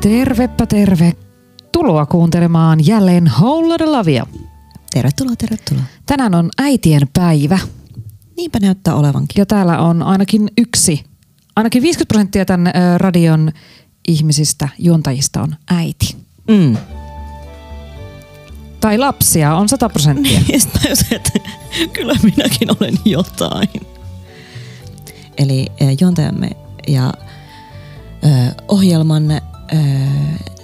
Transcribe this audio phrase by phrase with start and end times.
[0.00, 1.12] Tervepä terve.
[1.72, 4.26] Tuloa kuuntelemaan jälleen Whole Lotta Lovia.
[4.94, 5.82] Tervetuloa, tervetuloa.
[6.06, 7.58] Tänään on äitien päivä
[8.36, 9.40] Niinpä näyttää olevankin.
[9.40, 11.04] ja täällä on ainakin yksi,
[11.56, 13.52] ainakin 50 prosenttia tämän radion
[14.08, 16.16] ihmisistä, juontajista on äiti.
[16.48, 16.76] Mm.
[18.80, 20.40] Tai lapsia on 100 prosenttia.
[21.10, 21.30] Että
[21.92, 23.68] kyllä minäkin olen jotain.
[25.38, 25.66] Eli
[26.00, 26.50] juontajamme
[26.88, 27.12] ja
[28.68, 29.40] ohjelman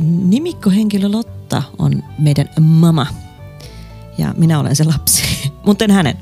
[0.00, 3.06] nimikkohenkilö Lotta on meidän mama.
[4.18, 5.24] Ja minä olen se lapsi,
[5.66, 6.18] mutta en hänen.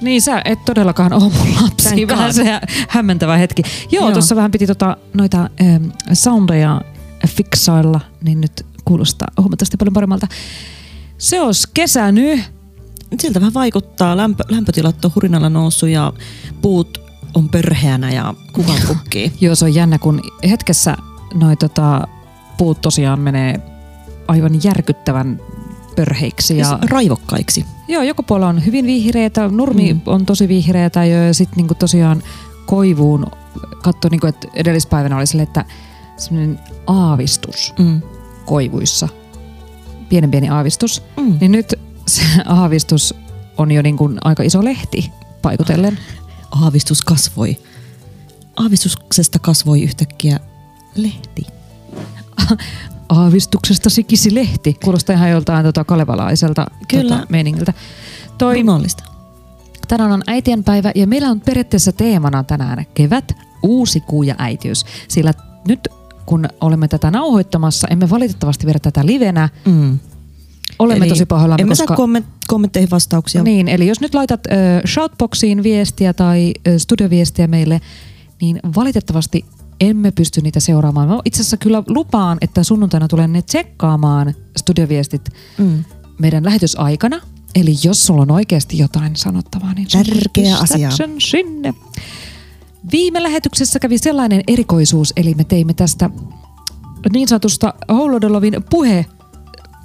[0.00, 2.08] Niin sä et todellakaan ole mun lapsi.
[2.08, 3.62] Vähän se hä- hämmentävä hetki.
[3.90, 4.12] Joo, Joo.
[4.12, 6.80] tuossa vähän piti tota, noita ähm, soundeja
[7.28, 10.26] fiksailla, niin nyt kuulostaa huomattavasti paljon paremmalta.
[11.18, 12.40] Se olisi kesä nyt.
[13.20, 14.16] Siltä vähän vaikuttaa.
[14.16, 16.12] Lämpö, lämpötilat on hurinalla noussut ja
[16.62, 17.00] puut
[17.34, 19.32] on pörheänä ja kukaan kukkii.
[19.40, 20.96] Joo, se on jännä, kun hetkessä
[21.34, 22.08] noi tota,
[22.58, 23.60] puut tosiaan menee
[24.28, 25.40] aivan järkyttävän
[25.96, 26.58] pörheiksi.
[26.58, 27.66] Ja Ja, raivokkaiksi.
[27.88, 30.00] joo, joka puolella on hyvin vihreätä, nurmi Mm.
[30.06, 32.22] on tosi vihreätä jo, ja sitten niinku tosiaan
[32.66, 33.26] koivuun,
[33.82, 35.64] katso, niinku, että edellispäivänä oli sille, että
[36.16, 38.02] semmoinen aavistus Mm.
[38.44, 39.08] koivuissa,
[40.08, 41.36] pienen pieni aavistus, Mm.
[41.40, 41.74] niin nyt
[42.06, 43.14] se aavistus
[43.58, 45.98] on jo niinku aika iso lehti paikutellen.
[46.62, 47.56] aavistus kasvoi.
[48.56, 50.40] Aavistuksesta kasvoi yhtäkkiä
[50.94, 51.46] lehti.
[53.08, 54.74] Aavistuksesta sikisi lehti.
[54.84, 57.14] Kuulostaa ihan joltain tota kalevalaiselta Kyllä.
[57.14, 57.72] Tota, meiningiltä.
[58.38, 59.04] Toi, Runollista.
[59.88, 63.32] tänään on äitienpäivä ja meillä on periaatteessa teemana tänään kevät,
[63.62, 64.84] uusi kuu ja äitiys.
[65.08, 65.32] Sillä
[65.68, 65.88] nyt
[66.26, 69.48] kun olemme tätä nauhoittamassa, emme valitettavasti vedä tätä livenä.
[69.64, 69.98] Mm.
[70.78, 71.96] Olemme Eli tosi pahoillamme, Emme koska...
[71.96, 73.42] saa komment- kommentteihin vastauksia.
[73.42, 74.50] Niin, eli jos nyt laitat ö,
[74.86, 77.80] shoutboxiin viestiä tai ö, studioviestiä meille,
[78.40, 79.44] niin valitettavasti
[79.80, 81.08] emme pysty niitä seuraamaan.
[81.08, 85.84] Mä itse asiassa kyllä lupaan, että sunnuntaina tulen ne tsekkaamaan studioviestit Mm.
[86.18, 87.20] meidän lähetysaikana.
[87.54, 90.90] Eli jos sulla on oikeasti jotain sanottavaa, niin Tärkeä asia.
[90.90, 91.74] sen sinne.
[92.92, 96.10] Viime lähetyksessä kävi sellainen erikoisuus, eli me teimme tästä
[97.12, 98.54] niin sanotusta Houlodolovin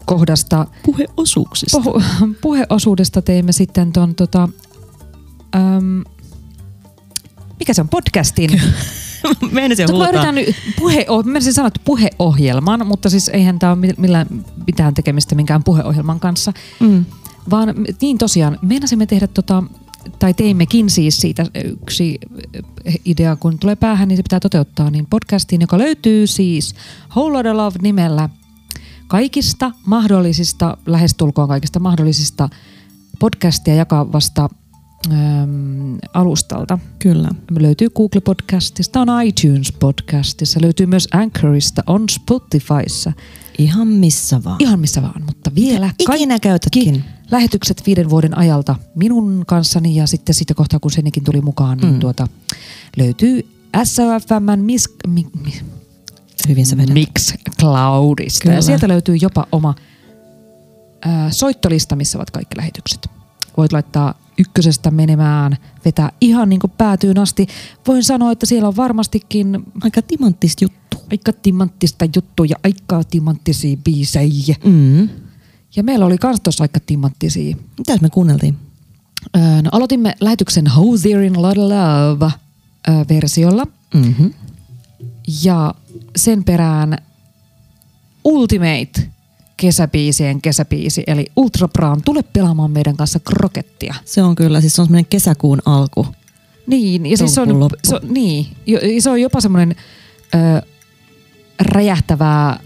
[0.09, 1.81] puhekohdasta Puheosuuksista.
[1.81, 2.01] Puhu,
[2.41, 4.49] puheosuudesta teimme sitten ton tota,
[5.55, 6.03] äm,
[7.59, 8.49] mikä se on, podcastin.
[9.51, 13.93] Meinasin mä yritän nyt puhe, mä menisin sanoa, että puheohjelman, mutta siis eihän tämä ole
[13.97, 14.27] millään
[14.67, 16.53] mitään tekemistä minkään puheohjelman kanssa.
[16.79, 17.05] Mm.
[17.49, 19.63] Vaan niin tosiaan, meinasimme tehdä tota,
[20.19, 22.19] tai teimmekin siis siitä yksi
[23.05, 26.75] idea, kun tulee päähän, niin se pitää toteuttaa, niin podcastiin, joka löytyy siis
[27.15, 28.29] Whole Lotta Love nimellä
[29.09, 32.49] kaikista mahdollisista, lähestulkoon kaikista mahdollisista
[33.19, 34.49] podcastia jakavasta
[35.11, 36.79] äm, alustalta.
[36.99, 37.29] Kyllä.
[37.51, 43.13] Me löytyy Google Podcastista, on iTunes Podcastissa, löytyy myös Anchorista, on Spotifyssa,
[43.57, 44.55] Ihan missä vaan.
[44.59, 47.03] ihan missä vaan, mutta vielä Ikinä käytätkin.
[47.31, 51.93] lähetykset viiden vuoden ajalta minun kanssani ja sitten siitä kohtaa, kun Senikin tuli mukaan, niin
[51.93, 51.99] Mm.
[51.99, 52.27] tuota,
[52.97, 53.47] löytyy
[53.83, 55.53] SOFMn mis, mi, mi,
[56.47, 56.93] Hyvin sä vedät.
[56.93, 58.43] Mix Cloudista.
[58.43, 58.55] Kyllä.
[58.55, 59.75] Ja sieltä löytyy jopa oma
[61.05, 63.07] ää, soittolista, missä ovat kaikki lähetykset.
[63.57, 67.47] Voit laittaa ykkösestä menemään, vetää ihan niin kuin päätyyn asti.
[67.87, 70.97] Voin sanoa, että siellä on varmastikin Aika timanttista juttu.
[71.11, 74.55] aika timanttista juttuja, aika timanttisia biisejä.
[74.65, 75.09] Mm.
[75.75, 77.55] Ja meillä oli kans tossa aika timanttisia.
[77.77, 78.57] Mitäs me kuunneltiin?
[79.37, 82.31] Öö, no aloitimme lähetyksen Hosierin Lot of Love
[82.89, 84.33] öö, versiolla Mm-hmm.
[85.43, 85.73] Ja
[86.15, 86.97] sen perään
[88.23, 89.09] Ultimate
[89.57, 93.95] kesäbiisien kesäbiisi, eli Ultra Brown, tule pelaamaan meidän kanssa krokettia.
[94.05, 96.07] Se on kyllä, siis se on semmoinen kesäkuun alku.
[96.67, 97.77] Niin, ja siis se on, loppu.
[97.83, 98.47] se on, niin,
[98.99, 99.75] se on jopa semmoinen
[100.35, 100.61] ö,
[101.59, 102.59] räjähtävää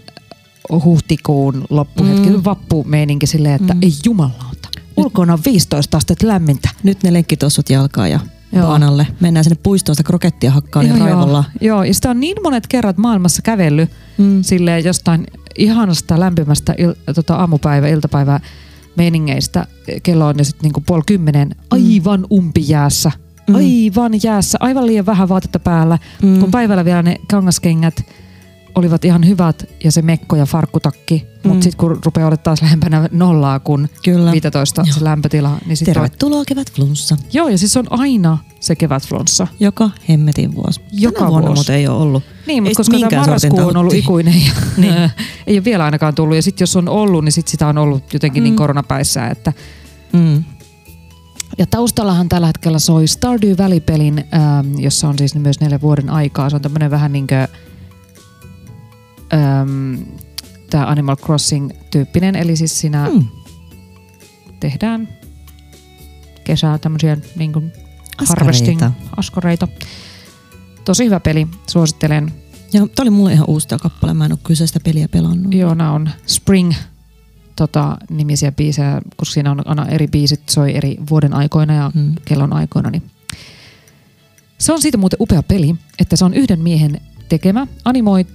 [0.84, 2.44] huhtikuun loppuhetki, Mm.
[2.44, 3.82] vappumeininki silleen, että mm.
[3.82, 4.68] ei jumalauta.
[4.96, 6.68] Ulkona on 15 astetta lämmintä.
[6.82, 8.20] Nyt ne lenkkitossut jalkaa ja
[8.54, 8.66] Joo.
[8.66, 9.06] baanalle.
[9.20, 11.44] Mennään sinne puistoon sitä krokettia hakkaan niin raivolla.
[11.60, 14.42] Joo, joo, ja sitä on niin monet kerrat maailmassa kävellyt Mm.
[14.42, 15.26] silleen jostain
[15.58, 18.40] ihanasta lämpimästä il, tota aamupäivä, iltapäivä
[18.96, 19.66] meiningeistä.
[20.02, 23.12] Kello on jo sitten niinku puoli kymmenen, aivan umpijäässä.
[23.48, 23.54] Mm.
[23.54, 25.98] Aivan jäässä, aivan liian vähän vaatetta päällä.
[26.22, 26.28] Mm.
[26.28, 26.40] Mm.
[26.40, 27.94] Kun päivällä vielä ne kangaskengät
[28.74, 31.26] olivat ihan hyvät ja se mekko ja farkkutakki.
[31.44, 31.48] Mm.
[31.48, 34.32] Mutta sitten kun rupeaa olla taas lähempänä nollaa kuin Kyllä.
[34.32, 34.94] 15 Joo.
[34.94, 37.16] se lämpötila, niin sitten Tervetuloa kevät flunssa.
[37.32, 39.46] Joo, ja siis on aina se kevätflunssa.
[39.60, 40.80] Joka hemmetin vuosi.
[40.92, 41.58] Joka Tänä vuonna vuosi.
[41.58, 42.22] muuten ei ole ollut.
[42.46, 44.94] Niin, mutta sit koska tämä marraskuu on ollut ikuinen ja Niin.
[45.46, 46.36] ei ole vielä ainakaan tullut.
[46.36, 48.44] Ja sitten jos on ollut, niin sit sitä on ollut jotenkin mm.
[48.44, 48.50] Mm.
[48.50, 49.52] niin koronapäissä, että
[50.12, 50.44] Mm.
[51.58, 56.50] Ja taustallahan tällä hetkellä soi Stardew Valley-pelin, ähm, jossa on siis myös neljä vuoden aikaa.
[56.50, 57.48] Se on tämmöinen vähän niin kuin
[59.34, 59.94] ähm,
[60.70, 63.26] tämä Animal Crossing-tyyppinen, eli siis siinä Hmm.
[64.60, 65.08] tehdään
[66.44, 67.72] kesää tämmöisiä niin kuin
[68.18, 68.34] Askareita.
[68.44, 68.80] harvesting
[69.16, 69.68] askoreita.
[70.84, 72.32] Tosi hyvä peli, suosittelen.
[72.72, 74.14] Ja tää oli mulle ihan uusi kappale.
[74.14, 75.54] Mä en ole kyseistä peliä pelannut.
[75.54, 76.72] Joo, nämä on Spring
[77.56, 82.14] tota, nimisiä biisejä, koska siinä on aina eri biisit, soi eri vuoden aikoina ja Mm.
[82.24, 82.90] kellon aikoina.
[82.90, 83.02] Niin.
[84.58, 87.66] Se on siitä muuten upea peli, että se on yhden miehen tekemä.
[87.84, 88.26] Animoi,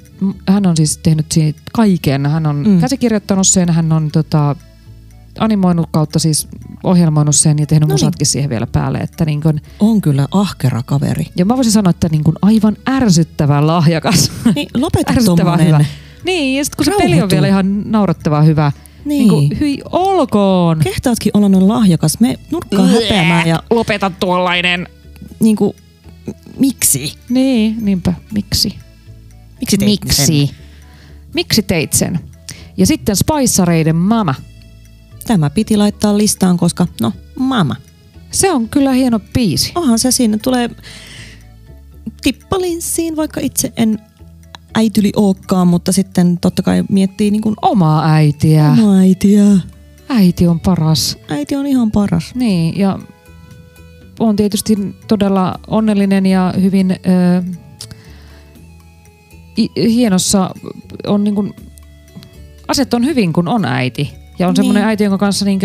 [0.50, 2.26] hän on siis tehnyt siitä kaiken.
[2.26, 2.80] Hän on Mm.
[2.82, 4.56] käsikirjoittanut sen, hän on tota,
[5.40, 6.48] animoinut kautta siis
[6.84, 7.94] ohjelmoinut sen ja tehnyt No niin.
[7.94, 8.98] musatkin siihen vielä päälle.
[8.98, 11.26] Että niin kun, On kyllä ahkera kaveri.
[11.36, 14.32] ja mä voisin sanoa, että niin kun aivan ärsyttävän lahjakas.
[14.56, 15.86] Niin, lopeta Ärsyttävän hyvä.
[16.26, 18.72] niin, ja sitten kun se peli on vielä ihan naurattavan hyvä.
[19.06, 19.18] Niin.
[19.20, 20.80] Niin kuin, hyi olkoon.
[20.80, 22.20] Kehtaatkin olla noin lahjakas.
[22.20, 24.88] Me nurkkaan häpeämään ja Lopeta tuollainen.
[25.40, 25.74] niin kuin,
[26.60, 27.13] miksi?
[27.30, 28.13] Niin, niinpä.
[28.34, 28.75] Miksi?
[29.60, 30.28] Miksi teit sen?
[30.36, 30.56] Miksi?
[31.34, 32.19] Miksi teit sen?
[32.78, 34.36] Ja sitten Spicereiden mama.
[35.28, 37.75] Tämä piti laittaa listaan, koska no, mama.
[38.31, 39.72] Se on kyllä hieno biisi.
[39.75, 40.69] Onhan se siinä tulee
[42.22, 44.00] tippalinssiin, vaikka itse en
[44.75, 48.72] äityli ookkaan, mutta sitten totta kai miettii niin kuin Omaa äitiä.
[48.72, 49.44] omaa äitiä.
[50.10, 51.18] Äiti on paras.
[51.30, 52.36] Äiti on ihan paras.
[52.36, 53.00] Niin, ja
[54.19, 57.44] on tietysti todella onnellinen ja hyvin ö,
[59.77, 60.50] hienossa,
[61.07, 61.54] on niin kuin,
[62.68, 64.13] asiat on hyvin, kun on äiti.
[64.39, 64.56] Ja on Niin.
[64.56, 65.60] semmoinen äiti, jonka kanssa niin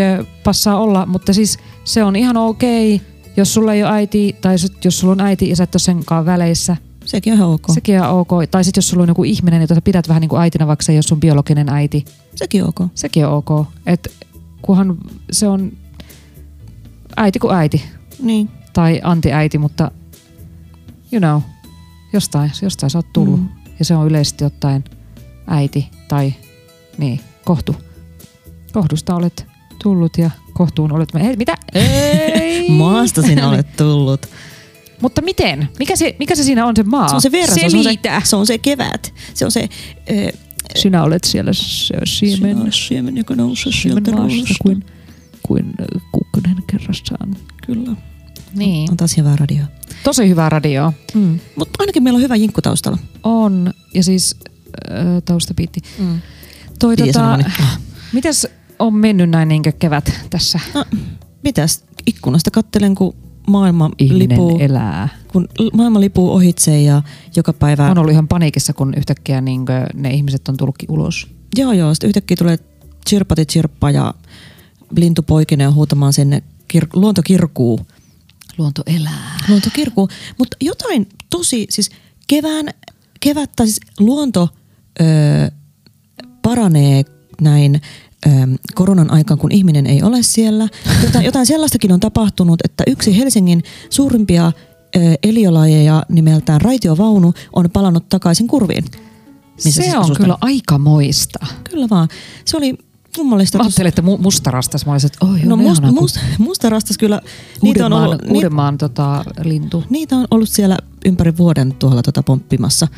[0.44, 3.00] passaa olla, mutta siis se on ihan okei,
[3.36, 6.26] jos sulla ei ole äiti, tai jos sulla on äiti ja sä et ole senkaan
[6.26, 6.76] väleissä.
[7.04, 7.62] Sekin on ihan ok.
[7.66, 8.30] Se, Sekin on ok.
[8.50, 10.82] Tai sitten jos sulla on joku ihminen, jota sä pidät vähän niin kuin äitinä, vaikka
[10.82, 12.04] se ei ole sun biologinen äiti.
[12.34, 12.90] Sekin on ok.
[12.94, 13.66] Sekin on ok.
[13.86, 14.12] Et
[14.62, 14.98] kunhan
[15.32, 15.72] se on
[17.16, 17.82] äiti kuin äiti
[18.22, 18.48] Niin.
[18.72, 19.90] tai anti-äiti, mutta
[21.12, 21.42] you know,
[22.12, 23.40] jostain, jostain sä oot tullut.
[23.40, 23.48] Mm.
[23.78, 24.84] Ja se on yleisesti ottaen
[25.46, 26.34] äiti tai
[26.98, 27.76] niin, kohtu.
[28.72, 29.46] Kohdusta olet
[29.82, 31.28] tullut ja kohtuun olet me.
[31.28, 31.54] Ei, mitä?
[31.74, 32.70] Ei.
[32.70, 34.26] Maasta sinä olet tullut.
[35.00, 35.68] Mutta miten?
[35.78, 37.08] Mikä se, mikä se siinä on se maa?
[37.08, 39.14] Se on se verran, se, on se, se on se kevät.
[39.34, 39.68] Se on se
[40.10, 40.32] ö,
[40.76, 44.84] Sinä olet siellä se siemen, sinä siemen, joka nousee sieltä maasta kuin,
[45.46, 47.36] kuin äh, kukkonen kerrassaan.
[47.66, 47.96] Kyllä.
[48.56, 48.90] Niin.
[48.90, 49.64] On taas hyvää radio.
[50.04, 50.92] Tosi hyvää radioa.
[51.14, 51.38] Mm.
[51.56, 52.98] Mutta ainakin meillä on hyvä jinkku taustalla.
[53.22, 53.72] On.
[53.94, 54.36] Ja siis
[54.90, 55.80] äh, taustapiitti.
[55.98, 56.20] Mm.
[56.78, 57.46] Toi Piti tota, nyt.
[58.12, 58.46] mitäs
[58.78, 60.60] on mennyt näin niinkö kevät tässä?
[60.74, 60.84] No,
[61.42, 61.84] mitäs?
[62.06, 63.14] Ikkunasta kattelen, kun
[63.46, 65.08] maailma Ihminen lipuu, elää.
[65.32, 67.02] kun maailma lipuu ohitse ja
[67.36, 67.90] joka päivä...
[67.90, 71.26] On ollut ihan paniikissa, kun yhtäkkiä niinkö ne ihmiset on tullutkin ulos.
[71.56, 71.94] Joo, joo.
[71.94, 72.58] Sitten yhtäkkiä tulee
[73.08, 74.14] chirpati chirppa ja
[74.98, 76.42] lintu poikineen huutamaan sinne.
[76.74, 77.80] Kir- luonto kirkuu.
[78.58, 79.36] Luonto elää.
[79.48, 80.08] Luonto kirkuu.
[80.38, 81.90] Mutta jotain tosi, siis
[82.26, 82.68] kevään,
[83.20, 84.48] kevät, tai siis luonto
[85.00, 85.06] öö,
[86.42, 87.04] paranee
[87.40, 87.80] näin
[88.74, 90.68] koronan aikaan, kun ihminen ei ole siellä.
[91.04, 94.52] Jotain, jotain sellaistakin on tapahtunut, että yksi Helsingin suurimpia
[95.22, 98.84] eliölajeja nimeltään raitiovaunu on palannut takaisin kurviin.
[99.64, 101.46] Missä Se siis on kyllä aika moista.
[101.70, 102.08] Kyllä vaan.
[102.44, 102.78] Se oli
[103.16, 103.58] kummallista.
[103.58, 104.86] Mä ajattelin, että mu- mustarastas.
[104.86, 107.20] Mä olisin, että oi, No on must, must, mustarastas kyllä,
[107.62, 109.84] niitä on, Uudenmaan, ollut, Uudenmaan tota, lintu.
[109.90, 112.88] niitä on ollut siellä ympäri vuoden tuolla tota pomppimassa.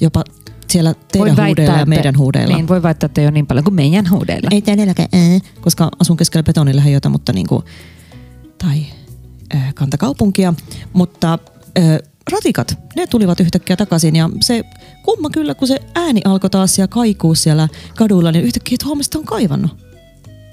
[0.00, 0.24] Jopa
[0.68, 2.56] siellä teidän huudeilla ja meidän huudeilla.
[2.56, 4.48] Niin, voi väittää, että ei ole niin paljon kuin meidän huudeilla.
[4.52, 7.64] Ei täälläkään, äh, koska asun keskellä betonilähiötä, mutta niinku,
[8.58, 8.86] tai
[9.54, 10.54] äh, kantakaupunkia.
[10.92, 11.38] Mutta
[11.78, 11.84] äh,
[12.32, 14.64] ratikat, ne tulivat yhtäkkiä takaisin ja se
[15.02, 19.24] kumma kyllä, kun se ääni alkoi taas ja kaikuu siellä kaduilla, niin yhtäkkiä, että on
[19.24, 19.84] kaivannut.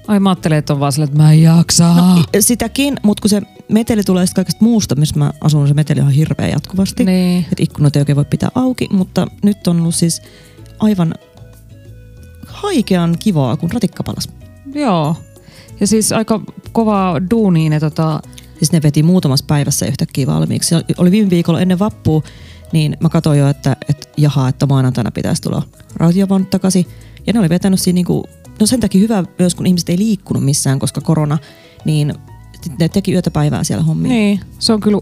[0.08, 1.94] Ai mä ajattelin, että on vaan silleen, että mä en jaksa.
[1.94, 6.00] No, sitäkin, mutta kun se meteli tulee sitten kaikesta muusta, missä mä asun, se meteli
[6.00, 7.04] on hirveä jatkuvasti.
[7.04, 7.38] niin.
[7.38, 10.22] Että ikkunat ei oikein voi pitää auki, mutta nyt on ollut siis
[10.78, 11.14] aivan
[12.46, 14.28] haikean kivaa, kun ratikka palas.
[14.74, 15.16] Joo.
[15.80, 16.40] Ja siis aika
[16.72, 18.20] kovaa duunia ne tota,
[18.62, 20.68] Siis ne veti muutamassa päivässä yhtäkkiä valmiiksi.
[20.68, 22.22] Se oli viime viikolla ennen vappua,
[22.72, 25.62] niin mä katsoin jo, että, että jaha, että maanantaina pitäisi tulla
[25.96, 26.86] rautiovaunut takaisin.
[27.26, 28.24] Ja ne oli vetänyt siinä niinku,
[28.60, 31.38] no sen takia hyvä myös, kun ihmiset ei liikkunut missään, koska korona,
[31.84, 32.14] niin
[32.78, 34.12] ne teki yötä päivää siellä hommia.
[34.12, 35.00] Niin, se on kyllä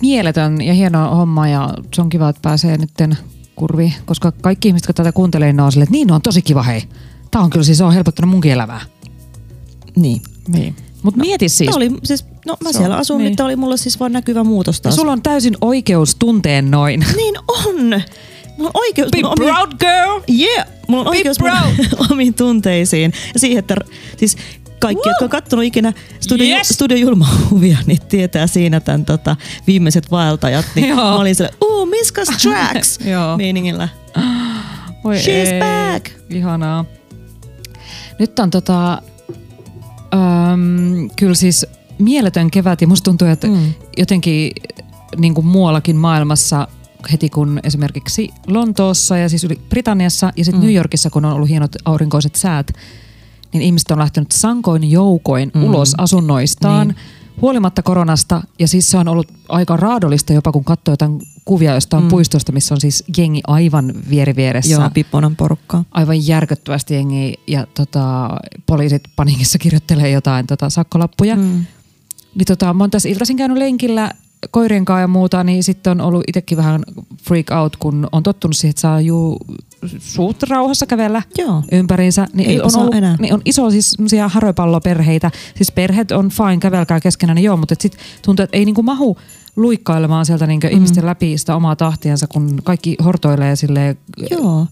[0.00, 3.18] mieletön ja hieno homma ja se on kiva, että pääsee nytten
[3.56, 6.42] kurviin, koska kaikki ihmiset, jotka tätä kuuntelee, ne on silleen, että niin, no on tosi
[6.42, 6.82] kiva, hei.
[7.30, 8.80] Tää on kyllä siis, se on helpottanut munkin elämää.
[9.96, 10.22] niin.
[10.48, 10.76] Niin.
[11.02, 13.30] Mutta no, mieti siis, oli siis, no mä Se siellä asun, niin.
[13.36, 14.94] niin oli mulle siis vaan näkyvä muutos taas.
[14.96, 17.06] sulla on täysin oikeus tunteen noin.
[17.16, 18.02] Niin on!
[18.56, 20.20] Mulla on oikeus Be omiin- proud girl!
[20.40, 20.66] Yeah!
[20.88, 21.50] Mulla on Be oikeus mun
[22.10, 23.12] omiin tunteisiin.
[23.34, 23.76] Ja siihen, että
[24.16, 24.36] siis
[24.80, 26.68] kaikki, jotka on kattonut ikinä Studio, Yes!
[26.68, 29.36] Studio Julma-huvia, niin tietää siinä tämän tota,
[29.66, 30.64] viimeiset vaeltajat.
[30.74, 33.36] Niin mä olin siellä, uu, Miskas Tracks Joo.
[33.36, 33.88] meiningillä.
[35.04, 35.60] Voi She's ei.
[35.60, 36.10] back.
[36.30, 36.84] Ihanaa.
[38.18, 39.02] Nyt on tota,
[40.14, 41.66] äm, kyllä siis
[41.98, 43.72] mieletön kevät ja musta tuntuu, että mm.
[43.96, 44.52] Jotenkin
[45.16, 46.68] niin kuin muuallakin maailmassa
[47.12, 50.66] heti kun esimerkiksi Lontoossa ja siis yli Britanniassa ja sitten mm.
[50.66, 52.72] New Yorkissa, kun on ollut hienot aurinkoiset säät,
[53.52, 55.50] niin ihmiset on lähtenyt sankoin joukoin.
[55.54, 55.64] Mm.
[55.64, 56.88] ulos asunnoistaan.
[56.88, 56.96] Niin.
[57.40, 62.02] Huolimatta koronasta, ja siis se on ollut aika raadollista jopa, kun katsoo jotain kuvia jostain
[62.02, 62.08] mm.
[62.08, 65.84] Puistosta, missä on siis jengi aivan vierivieressä Joo, Pipponan porukkaa.
[65.90, 68.30] aivan järkyttävästi jengiä ja tota,
[68.66, 71.36] poliisit paniikissa kirjoittelee jotain tota, sakkolappuja.
[71.36, 71.64] Mm.
[72.34, 74.10] Niin tota, mä oon tässä iltaisin käynyt lenkillä
[74.50, 76.82] koirien kanssa ja muuta, niin sitten on ollut itsekin vähän
[77.22, 79.38] freak out, kun on tottunut siihen, että saa juu
[79.98, 81.62] suut rauhassa kävellä Joo.
[81.72, 82.26] ympäriinsä.
[82.32, 83.16] Niin Eipä on, ollut, enää.
[83.20, 85.30] niin on iso siis semmosia harjoipalloperheitä.
[85.56, 89.18] Siis perheet on fine, kävelkää keskenään, niin joo, mutta sit tuntuu, että ei niinku mahu
[89.56, 90.72] luikkailemaan sieltä niinku mm.
[90.72, 93.96] ihmisten läpi sitä omaa tahtiansa, kun kaikki hortoilee sille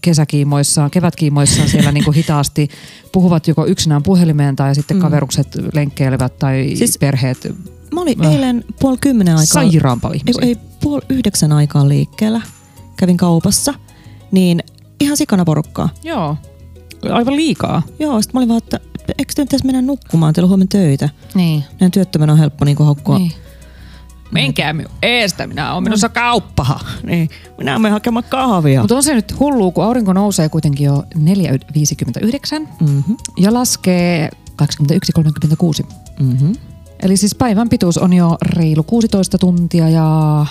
[0.01, 2.67] kesäkiimoissaan, kevätkiimoissaan siellä niinku hitaasti,
[3.11, 5.01] puhuvat joko yksinään puhelimeen tai sitten mm.
[5.01, 7.53] Kaverukset lenkkeilevät tai Siis- perheet.
[7.97, 8.31] Mä olin Äh.
[8.33, 9.45] eilen puoli kymmenen aikaa.
[9.45, 10.47] Sairaan paljon ei, ihmisiä.
[10.47, 12.41] ei, puoli yhdeksän aikaa liikkeellä.
[12.97, 13.73] Kävin kaupassa.
[14.31, 14.63] Niin
[14.99, 15.89] ihan sikana porukkaa.
[16.03, 16.37] Joo,
[17.11, 17.81] aivan liikaa.
[17.99, 18.79] Joo, sit mä olin vaan, että
[19.17, 21.09] eikö te pitäisi mennä nukkumaan, teillä on huomenna töitä.
[21.35, 21.63] Niin.
[21.79, 23.17] Näin työttömän on helppo niinku haukkua.
[23.17, 23.31] niin.
[24.31, 26.79] Menkää minun eestä, minä olen menossa kauppahan.
[27.03, 27.29] niin.
[27.57, 28.81] Minä menen hakemaan kahvia.
[28.81, 33.17] Mutta on se nyt hullua, kun aurinko nousee kuitenkin jo 4.59 Mm-hmm.
[33.37, 34.29] ja laskee
[34.63, 35.85] 21.36.
[36.19, 36.53] Mm-hmm.
[37.01, 40.45] Eli siis päivän pituus on jo reilu 16 tuntia ja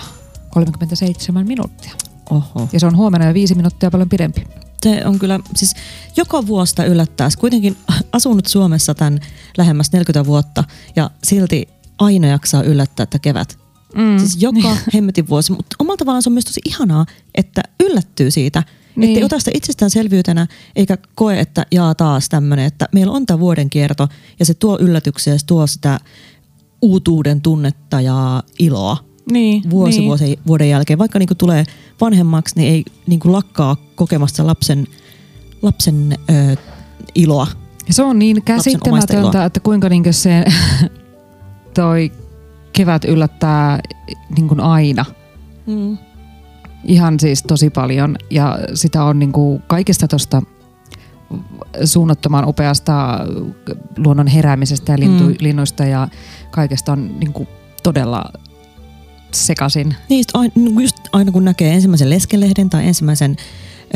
[0.49, 1.91] 37 minuuttia.
[2.29, 2.69] Oho.
[2.73, 4.47] Ja se on huomenna jo viisi minuuttia paljon pidempi.
[4.83, 5.73] Se on kyllä, siis
[6.15, 7.29] joka vuosta yllättää.
[7.39, 7.77] Kuitenkin
[8.11, 9.19] asunut Suomessa tämän
[9.57, 10.63] lähemmäs 40 vuotta
[10.95, 13.57] ja silti aina jaksaa yllättää, että kevät.
[13.95, 14.19] Mm.
[14.19, 15.51] Siis joka hemmetin vuosi.
[15.51, 18.63] Mutta omalla tavallaan se on myös tosi ihanaa, että yllättyy siitä.
[18.95, 19.09] Niin.
[19.09, 23.39] Että ei ota sitä itsestäänselvyytenä eikä koe, että jaa taas tämmöinen, että meillä on tämä
[23.39, 24.07] vuoden kierto
[24.39, 25.99] ja se tuo yllätyksiä ja se tuo sitä
[26.81, 28.97] uutuuden tunnetta ja iloa
[29.31, 30.07] Niin, vuosi, niin.
[30.07, 30.99] vuosi vuoden jälkeen.
[30.99, 31.63] Vaikka niinku tulee
[32.01, 34.87] vanhemmaksi, niin ei niinku lakkaa kokemasta lapsen,
[35.61, 36.55] lapsen ö,
[37.15, 37.47] iloa.
[37.87, 40.45] Ja se on niin käsittämätöntä, että kuinka niinkö se
[41.73, 42.11] toi
[42.73, 43.79] kevät yllättää
[44.35, 45.05] niin kuin aina.
[45.67, 45.97] Mm.
[46.83, 48.15] Ihan siis tosi paljon.
[48.29, 50.41] Ja sitä on niin kuin kaikesta tuosta
[51.83, 53.19] suunnattoman upeasta
[53.97, 55.35] luonnon heräämisestä ja lintu, Mm.
[55.39, 56.07] linnuista ja
[56.57, 57.47] kaikesta on niin kuin
[57.83, 58.23] todella
[59.31, 59.95] sekasin.
[60.09, 63.35] Niistä aina, just aina kun näkee ensimmäisen leskelehden tai ensimmäisen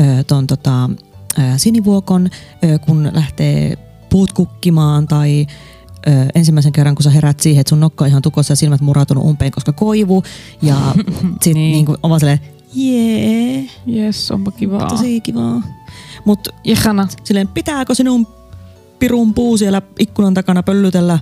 [0.00, 0.90] ö, ton, tota,
[1.38, 2.28] ö, sinivuokon,
[2.64, 3.76] ö, kun lähtee
[4.10, 5.46] puut kukkimaan tai
[6.08, 8.80] ö, ensimmäisen kerran, kun sä herät siihen, että sun nokka on ihan tukossa ja silmät
[8.80, 10.22] murautunut umpeen, koska koivu.
[10.62, 10.76] Ja
[11.42, 11.54] sit Niin.
[11.54, 11.72] niin.
[11.72, 12.40] niin kuin, ovat silleen,
[12.74, 14.86] jee, Jes, onpa kivaa.
[14.88, 15.62] tosi kivaa.
[16.24, 16.50] Mutta
[17.24, 18.26] silleen, pitääkö sinun
[18.98, 21.18] pirun puu siellä ikkunan takana pöllytellä,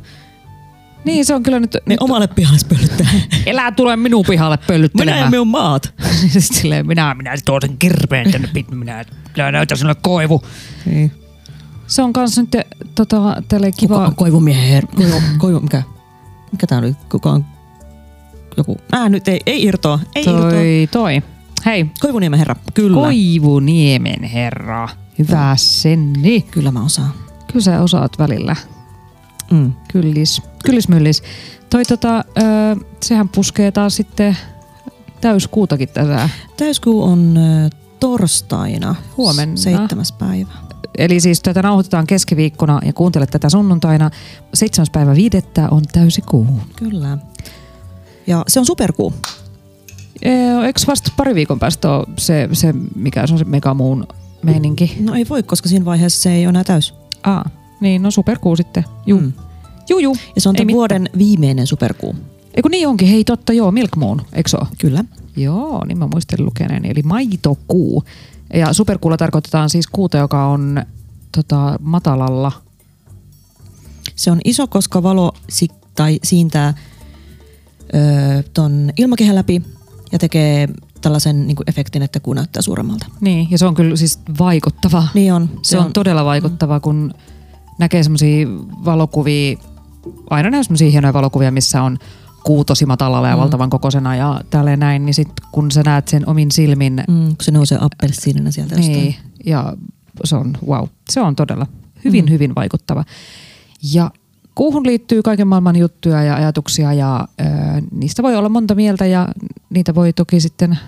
[1.04, 3.06] Niin se on kyllä nyt, niin nyt omalle pihalle pöllyttää.
[3.46, 5.24] elää tule minun pihalle Minä pöllyttelemään.
[5.24, 5.94] ja minun maat.
[6.38, 9.04] Silleen, minä, minä tuon sen kirpeen tänne, pit- minä
[9.36, 10.42] minä näytän sinulle koivu.
[10.86, 11.12] Niin.
[11.86, 12.50] Se on kans nyt
[12.94, 14.06] tota, tälle Kuka kiva.
[14.06, 15.82] on koivumiehen her- koivu, koivu, mikä?
[16.52, 16.94] Mikä tää oli?
[17.10, 17.44] Kuka on?
[18.56, 18.76] Joku.
[18.92, 19.98] Ää, nyt ei, ei irtoa.
[20.14, 20.50] Ei irtoa.
[20.50, 21.22] Toi, toi.
[21.66, 22.56] Hei, Koivuniemen herra.
[22.74, 22.94] Kyllä.
[22.94, 24.88] Koivuniemen herra.
[25.18, 26.40] Hyvä senni.
[26.50, 27.12] Kyllä mä osaan.
[27.46, 28.56] Kyllä sä osaat välillä.
[29.50, 29.72] Mm.
[29.92, 30.42] Kyllis.
[30.64, 31.22] Kyllismyllis.
[31.70, 32.22] Toi tota, ö,
[33.02, 34.36] sehän puskee taas sitten
[35.20, 36.28] täyskuutakin tässä.
[36.56, 38.94] Täyskuu on ö, torstaina.
[39.16, 39.56] Huomenna.
[39.56, 40.52] Seitsemäs päivä.
[40.98, 44.10] Eli siis tätä nauhoitetaan keskiviikkona ja kuuntelet tätä sunnuntaina.
[44.54, 46.46] Seitsemäs päivä viidettä on täysi kuu.
[46.76, 47.18] Kyllä.
[48.26, 49.14] Ja se on superkuu.
[50.66, 54.06] Eikö vasta pari viikon päästä ole se, se mikä se on se megamuun
[54.42, 54.96] meininki?
[55.00, 56.94] No ei voi, koska siinä vaiheessa se ei ole enää täys.
[57.22, 57.44] Aa,
[57.80, 58.84] niin no superkuu sitten.
[59.06, 59.20] Juu.
[59.20, 59.26] Mm.
[59.26, 59.32] Mm.
[59.88, 60.16] Juu, juu.
[60.34, 60.76] Ja se on Ei tämän mitään.
[60.76, 62.16] vuoden viimeinen superkuu.
[62.54, 64.66] Eiku niin onkin, hei totta joo, Milk Moon, eikö se ole?
[64.78, 65.04] Kyllä.
[65.36, 68.04] Joo, niin mä muistelin lukeneeni, eli maitokuu.
[68.54, 70.82] Ja superkuulla tarkoitetaan siis kuuta, joka on
[71.36, 72.52] tota, matalalla.
[74.16, 76.74] Se on iso, koska valo si- tai siintää
[77.94, 79.62] öö, ton ilmakehän läpi
[80.12, 80.68] ja tekee
[81.00, 83.06] tällaisen niin efektin, että kuu näyttää suuremmalta.
[83.20, 85.08] Niin, ja se on kyllä siis vaikuttava.
[85.14, 85.50] Niin on.
[85.62, 87.14] Se, on, todella vaikuttava, kun
[87.80, 88.46] näkee semmoisia
[88.84, 89.58] valokuvia,
[90.30, 91.98] aina näy semmoisia hienoja valokuvia, missä on
[92.44, 93.40] kuu tosi matalalla ja Mm.
[93.40, 97.36] valtavan kokoisena ja tälleen näin, niin sit kun sä näet sen omin silmin, Mm, kun
[97.40, 99.16] se nousee appelsiinina sieltä niin, jostain.
[99.46, 99.76] ja
[100.24, 101.66] se on wow, se on todella
[102.04, 102.30] hyvin, Mm.
[102.30, 103.04] hyvin vaikuttava.
[103.92, 104.10] Ja
[104.54, 107.44] kuuhun liittyy kaiken maailman juttuja ja ajatuksia ja ö,
[107.92, 109.28] niistä voi olla monta mieltä ja
[109.70, 110.78] niitä voi toki sitten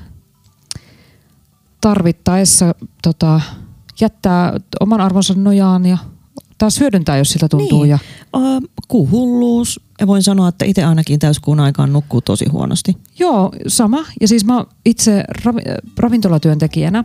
[1.80, 3.40] tarvittaessa tota,
[4.00, 5.98] jättää oman arvonsa nojaan ja
[6.62, 7.82] taas hyödyntää, jos siltä tuntuu.
[7.82, 7.90] Niin.
[7.90, 7.98] Ja,
[8.36, 9.80] Uh, kuuhulluus.
[10.00, 12.96] Ja voin sanoa, että itse ainakin täyskuun aikaan nukkuu tosi huonosti.
[13.18, 13.98] joo, sama.
[14.20, 15.60] Ja siis mä itse ravi,
[15.98, 17.04] ravintolatyöntekijänä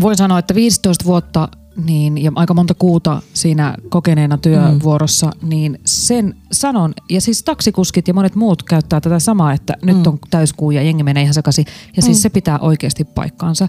[0.00, 1.48] voin sanoa, että 15 vuotta
[1.84, 5.48] niin, ja aika monta kuuta siinä kokeneena työvuorossa, mm.
[5.48, 10.02] niin sen sanon, ja siis taksikuskit ja monet muut käyttää tätä samaa, että nyt Mm.
[10.06, 11.64] on täyskuu ja jengi menee ihan sekaisin.
[11.96, 12.20] Ja siis Mm.
[12.20, 13.68] se pitää oikeasti paikkaansa.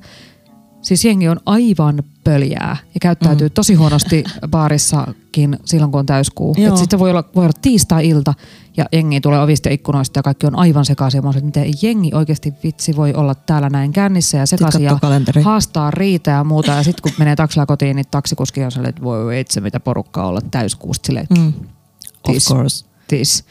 [0.82, 3.52] Siis jengi on aivan pöljää ja käyttäytyy Mm.
[3.54, 6.56] tosi huonosti baarissakin silloin, kun on täyskuu.
[6.58, 6.74] Joo.
[6.74, 8.34] Et sitten voi olla, voi olla tiistai-ilta
[8.78, 11.24] ja jengi tulee ovista ja ikkunoista ja kaikki on aivan sekaisin.
[11.24, 15.42] Mä että miten jengi oikeasti vitsi voi olla täällä näin kännissä ja sekaisin ja kalenteri.
[15.42, 16.72] haastaa riitä ja muuta.
[16.72, 20.28] Ja sitten kun menee taksilla kotiin, niin taksikuski on silleen, että voi itse mitä porukkaa
[20.28, 21.48] olla täyskuusta silleen, Mm.
[21.48, 22.46] Of Tis.
[22.48, 22.86] course.
[23.08, 23.44] tis.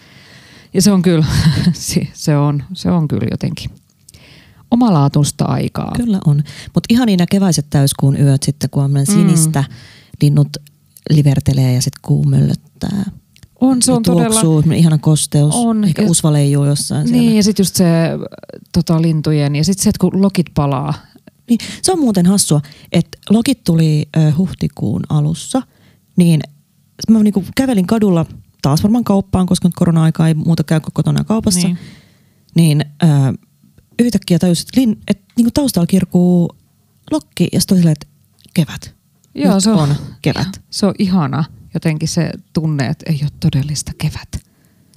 [0.75, 1.25] Ja se on kyllä,
[2.13, 3.71] se on, se on kyllä jotenkin
[4.71, 5.93] omalaatuista aikaa.
[5.97, 6.37] Kyllä on.
[6.75, 9.05] Mutta ihan niinä keväiset täyskuun yöt sitten, kun on Mm.
[9.05, 9.65] sinistä,
[10.23, 10.49] linnut
[11.11, 13.11] livertelee ja sitten kuu möllöttää.
[13.61, 14.29] On, se on todella...
[14.29, 15.55] tuoksuu, semmoinen ihana kosteus.
[15.55, 15.85] On.
[15.85, 17.23] Ehkä usva leijuu jossain siellä.
[17.23, 17.87] Niin, ja sitten just se
[18.73, 20.95] tota, lintujen, ja sitten se, että kun lokit palaa.
[21.51, 22.61] Niin, se on muuten hassua,
[22.93, 25.63] että lokit tuli ö, huhtikuun alussa,
[26.17, 26.41] niin
[27.11, 28.27] mä niinku kävelin kadulla
[28.63, 31.61] taas varmaan kauppaan, koska nyt korona-aika ei muuta käy kuin kotona kaupassa.
[31.61, 31.79] Niin.
[32.55, 33.07] Niin, niin ö,
[34.05, 36.51] yhtäkkiä tajusin, että, lin, että niinku taustalla kirkuu
[37.11, 38.07] lokki ja sitten silleen, että
[38.55, 38.95] kevät.
[39.35, 40.49] Joo, nyt se on, on kevät.
[40.71, 44.29] Se on ihana jotenkin se tunne, että ei ole todellista kevät.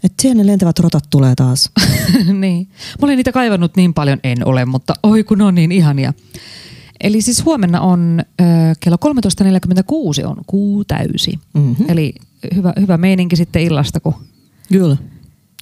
[0.03, 1.71] Että siellä ne lentävät rotat tulee taas.
[2.41, 2.67] niin.
[2.71, 6.13] Mä olin niitä kaivannut niin paljon, en ole, mutta oi kun on niin ihania.
[7.03, 8.43] Eli siis huomenna on ö,
[8.79, 8.97] kello
[10.21, 11.39] 13.46 on kuu täysi.
[11.53, 11.85] Mm-hmm.
[11.89, 12.13] Eli
[12.55, 14.13] hyvä, hyvä meininki sitten illasta, kun
[14.71, 14.97] Kyllä.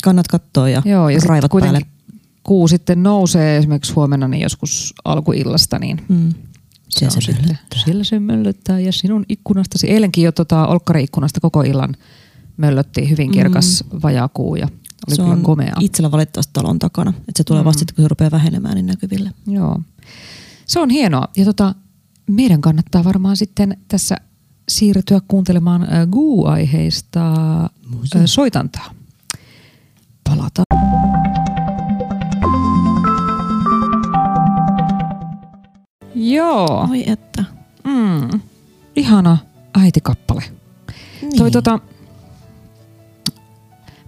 [0.03, 1.81] Kannat katsoa ja, Joo, ja raivat päälle.
[2.43, 6.29] Kuu sitten nousee esimerkiksi huomenna niin joskus alkuillasta, niin Mm.
[6.89, 9.89] se, Se, on se sitten, siellä se möllöttää ja sinun ikkunastasi.
[9.89, 11.95] Eilenkin jo tota, olkkari-ikkunasta koko illan
[12.57, 13.99] möllötti hyvin kirkas mm.
[14.03, 14.67] vajakuu ja
[15.07, 15.73] oli se kyllä on komea.
[15.79, 17.09] itsellä valitettavasti talon takana.
[17.17, 17.65] Että se tulee Mm.
[17.65, 19.31] vasta kun se rupeaa vähenemään, niin näkyville.
[19.47, 19.79] Joo.
[20.65, 21.27] Se on hienoa.
[21.37, 21.75] Ja tota,
[22.27, 24.17] meidän kannattaa varmaan sitten tässä
[24.69, 27.33] siirtyä kuuntelemaan äh, Goo-aiheista
[28.15, 28.93] äh, soitantaa.
[30.29, 30.65] Palataan.
[36.29, 36.87] Joo.
[36.91, 37.43] Oi että.
[37.83, 38.39] Mm.
[38.95, 39.37] Ihana
[39.79, 40.43] äitikappale.
[41.21, 41.37] Niin.
[41.37, 41.79] Toi tota,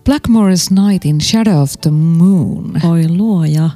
[0.09, 2.73] Blackmore's Night in Shadow of the Moon.
[2.83, 3.69] Oi luoja.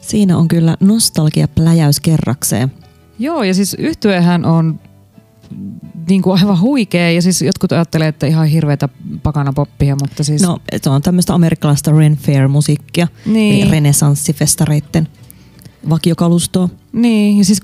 [0.00, 2.72] Siinä on kyllä nostalgia pläjäys kerrakseen.
[3.18, 4.80] Joo, ja siis yhtyehän on
[6.08, 8.88] niin kuin aivan huikea, ja siis jotkut ajattelee, että ihan hirveätä
[9.22, 10.42] pakanapoppia, mutta siis...
[10.42, 13.08] No, se on tämmöistä amerikkalaista Ren Fair-musiikkia.
[13.26, 15.08] niin, Eli renessanssifestareitten
[15.90, 16.68] vakiokalustoa.
[16.92, 17.60] niin, ja siis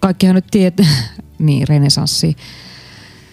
[0.00, 0.86] kaikkihan nyt tietää,
[1.38, 2.36] niin renesanssi.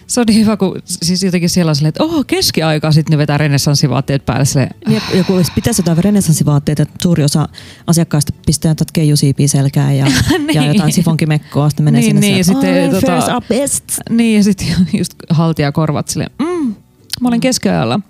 [0.06, 3.18] Se on niin hyvä, kun siis jotenkin siellä on silleen, että oh, keskiaikaa sitten ne
[3.18, 7.48] vetää renessanssivaatteet päälle silleen, Ja, ja kun pitäisi jotain renessanssivaatteita, että suuri osa
[7.86, 10.04] asiakkaista pistää jotain keijusiipiä selkään ja,
[10.38, 10.54] Niin.
[10.54, 13.84] ja jotain sifonkimekkoa, sitten menee Niin, sinne niin, sieltä, sitten "Oh, tota- best.
[14.10, 14.66] Niin, ja sitten
[14.98, 16.74] just haltia korvat silleen, mm,
[17.20, 18.00] mä olen keskiajalla.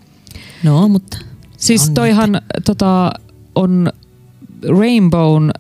[0.62, 1.18] No, mutta
[1.56, 3.12] Siis on toihan tota,
[3.54, 3.92] on
[4.68, 5.50] Rainbown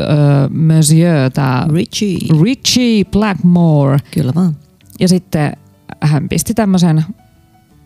[0.00, 2.18] äh, Monsieur, tää Richie.
[2.42, 3.98] Richie Blackmore.
[4.10, 4.56] Kyllä vaan.
[5.00, 5.52] Ja sitten
[6.00, 7.04] hän pisti tämmöisen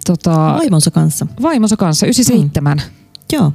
[0.07, 1.27] tota, Vaimonsa kanssa.
[1.43, 2.79] vaimonsa kanssa, 97.
[2.79, 2.85] Mm.
[3.33, 3.53] Joo.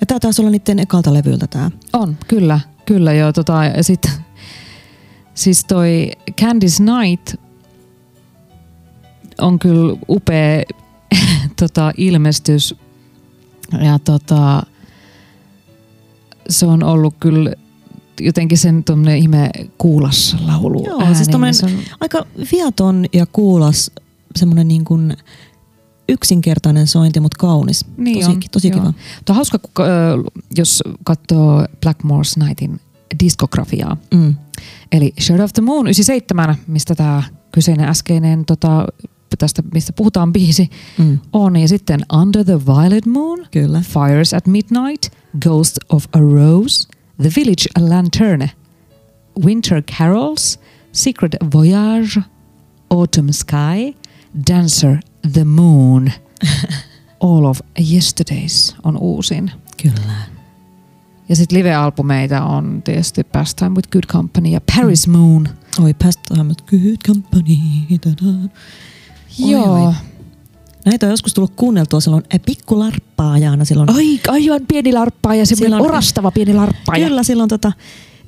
[0.00, 1.70] Ja tää taisi olla niiden ekalta levyltä tää.
[1.92, 3.32] On, kyllä, kyllä joo.
[3.32, 4.10] Tota, ja sit,
[5.34, 7.34] siis toi Candice Night
[9.40, 10.62] on kyllä upea
[11.60, 12.74] tota, ilmestys.
[13.84, 14.62] Ja tota,
[16.48, 17.52] se on ollut kyllä
[18.20, 20.84] jotenkin sen tuommoinen ihme kuulas laulu.
[20.86, 23.90] Joo, ääni, siis tommonen- se on, Aika viaton ja kuulas,
[24.36, 25.16] semmonen niin kuin
[26.08, 27.84] yksinkertainen sointi, mutta kaunis.
[27.96, 28.80] Niin tosi, on, tosi joo.
[28.80, 28.92] kiva.
[29.24, 29.84] Tuo on hauska, kun,
[30.56, 32.80] jos katsoo Blackmore's Nightin
[33.24, 33.96] diskografiaa.
[34.14, 34.34] Mm.
[34.92, 38.86] Eli Shadow of the Moon 97, mistä tämä kyseinen äskeinen, tota,
[39.38, 41.18] tästä mistä puhutaan biisi, Mm.
[41.32, 41.56] on.
[41.56, 43.82] Ja sitten Under the Violet Moon, Kyllä.
[43.88, 46.88] Fires at Midnight, Ghost of a Rose,
[47.22, 48.50] The Village a Lanterne,
[49.44, 50.58] Winter Carols,
[50.92, 52.20] Secret Voyage,
[52.90, 53.94] Autumn Sky,
[54.46, 54.98] Dancer
[55.32, 56.12] the Moon,
[57.20, 59.50] All of Yesterdays on uusin.
[59.82, 60.32] Kyllä.
[61.28, 65.12] Ja sitten live-albumeita on tietysti Pastime with Good Company ja Paris mm.
[65.12, 65.48] Moon.
[65.80, 67.58] Oi, Past Time with Good Company.
[67.90, 67.98] Oi,
[69.38, 69.86] Joo.
[69.86, 69.92] oi.
[70.84, 73.90] Näitä on joskus tullut kuunneltua silloin eh, pikkularppaajaana silloin.
[73.90, 76.94] Ai, aivan pieni larppaa ja semmoinen Siellä on- orastava pieni larppaa.
[76.94, 77.72] Kyllä silloin tota,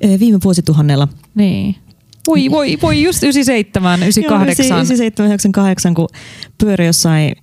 [0.01, 1.07] eh, viime vuosituhannella.
[1.35, 1.75] Niin.
[2.27, 4.65] Voi, voi, voi, just 97, 98.
[4.65, 6.07] Joo, 97, 98, kun
[6.57, 7.35] pyöri jossain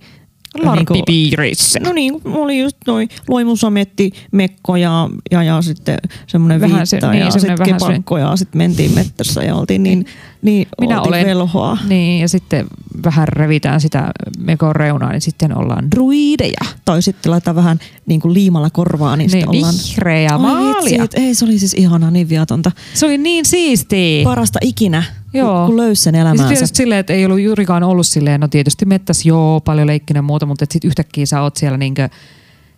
[0.63, 1.79] Larppipiirissä.
[1.79, 6.97] No niin, oli just toi loimusametti, mekko ja, ja, ja sitten semmoinen Vähän viitta se-
[7.01, 10.05] ja niin, semmoinen sitten vähän se- kepakko ja sitten mentiin mettässä ja oltiin niin,
[10.41, 11.25] niin Minä oltiin olen.
[11.25, 11.77] velhoa.
[11.89, 12.65] Niin, ja sitten
[13.05, 16.61] vähän revitään sitä mekon reunaa, niin sitten ollaan druideja.
[16.85, 19.73] Tai sitten laitetaan vähän niin kuin liimalla korvaa, niin, Niin, sitten ollaan...
[19.89, 21.03] vihreä Ai maalia.
[21.03, 22.71] et ei se oli siis ihanaa, niin viatonta.
[22.93, 24.23] Se oli niin siistiä.
[24.23, 25.65] Parasta ikinä, Joo.
[25.65, 26.63] kun, löysi sen sitten elämäänsä.
[26.63, 30.21] just silleen, että ei ollut juurikaan ollut silleen, no tietysti mettäs joo, paljon leikkinen ja
[30.21, 32.09] muuta, mutta sitten yhtäkkiä sä oot siellä niinkö,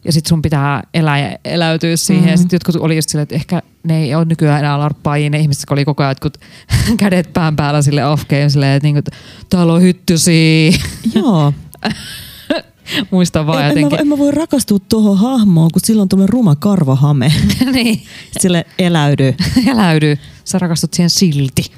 [0.06, 2.24] ja sitten sun pitää elää ja eläytyä siihen.
[2.24, 2.28] Mm.
[2.30, 2.39] Ja Mhm.
[2.41, 5.63] sitten jotkut oli just silleen, että ehkä ne ei ole nykyään enää larppaajia, ne ihmiset,
[5.72, 6.38] oli koko ajan jotkut
[6.98, 9.02] kädet pään päällä sille off game, silleen, että, niinku,
[9.50, 10.72] täällä on hyttysiä.
[11.15, 11.54] Joo.
[13.12, 14.00] Muistan vaan En, en, mä, jotenkin.
[14.00, 17.34] en mä voi rakastua tuohon hahmoon, kun silloin on tuommoinen ruma karvahame.
[17.74, 18.02] niin,
[18.39, 19.34] Sille eläydy.
[19.68, 20.18] eläydy.
[20.44, 21.72] Sä rakastut siihen silti.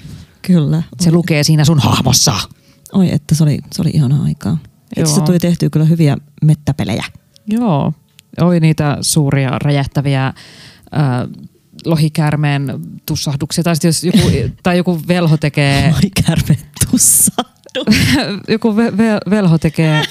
[0.47, 0.83] Kyllä.
[0.99, 2.33] Se lukee siinä sun hahmossa.
[2.93, 4.57] Oi, että se oli, se oli ihanaa aikaa.
[4.97, 7.03] Itse tuli tehtyä kyllä hyviä mettäpelejä.
[7.47, 7.93] Joo,
[8.41, 10.33] oli niitä suuria räjähtäviä äh,
[11.85, 13.63] lohikäärmeen tussahduksia.
[13.63, 14.19] Tai jos joku,
[14.63, 16.57] tai joku velho tekee, Oi kärme
[16.91, 17.31] tussa.
[18.47, 20.03] joku ve, ve, velho tekee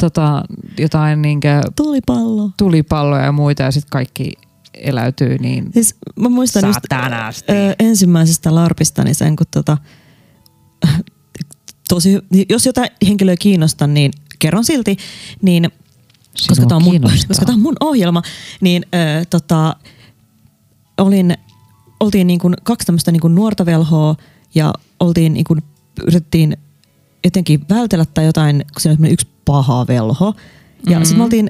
[0.00, 0.44] tota,
[0.78, 2.50] jotain niinkö Tulipallo.
[2.58, 4.32] tulipalloja ja muita ja sitten kaikki
[4.76, 6.80] eläytyy, niin Siis mä muistan just,
[7.50, 9.78] ö, ensimmäisestä larpista, niin sen kun tota,
[11.88, 14.96] tosi, jos jotain henkilöä kiinnostaa, niin kerron silti,
[15.42, 15.70] niin
[16.48, 18.22] koska tämä on, mun- koska tää on mun ohjelma,
[18.60, 19.76] niin ö, tota,
[20.98, 21.36] olin,
[22.00, 24.16] oltiin niin kuin kaksi tämmöistä niin kuin nuorta velhoa
[24.54, 25.62] ja oltiin niin kuin,
[26.02, 26.56] yritettiin
[27.24, 30.34] jotenkin vältellä tai jotain, kun siinä oli yksi paha velho.
[30.86, 31.04] Ja mm-hmm.
[31.04, 31.48] sitten me oltiin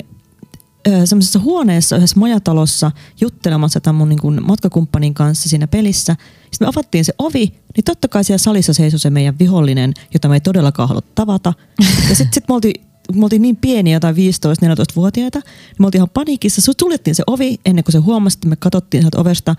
[1.05, 6.17] semmoisessa huoneessa yhdessä majatalossa juttelemassa tämän mun niin kuin matkakumppanin kanssa siinä pelissä.
[6.51, 10.29] Sitten me avattiin se ovi, niin totta kai siellä salissa seisoi se meidän vihollinen, jota
[10.29, 11.53] me ei todellakaan halua tavata.
[12.09, 16.11] Ja sitten sit me oltiin me oltiin niin pieniä, jotain 15-14-vuotiaita, niin me oltiin ihan
[16.15, 16.73] paniikissa.
[16.81, 19.57] Suljettiin se ovi ennen kuin se huomasi, että me katsottiin sieltä ovesta.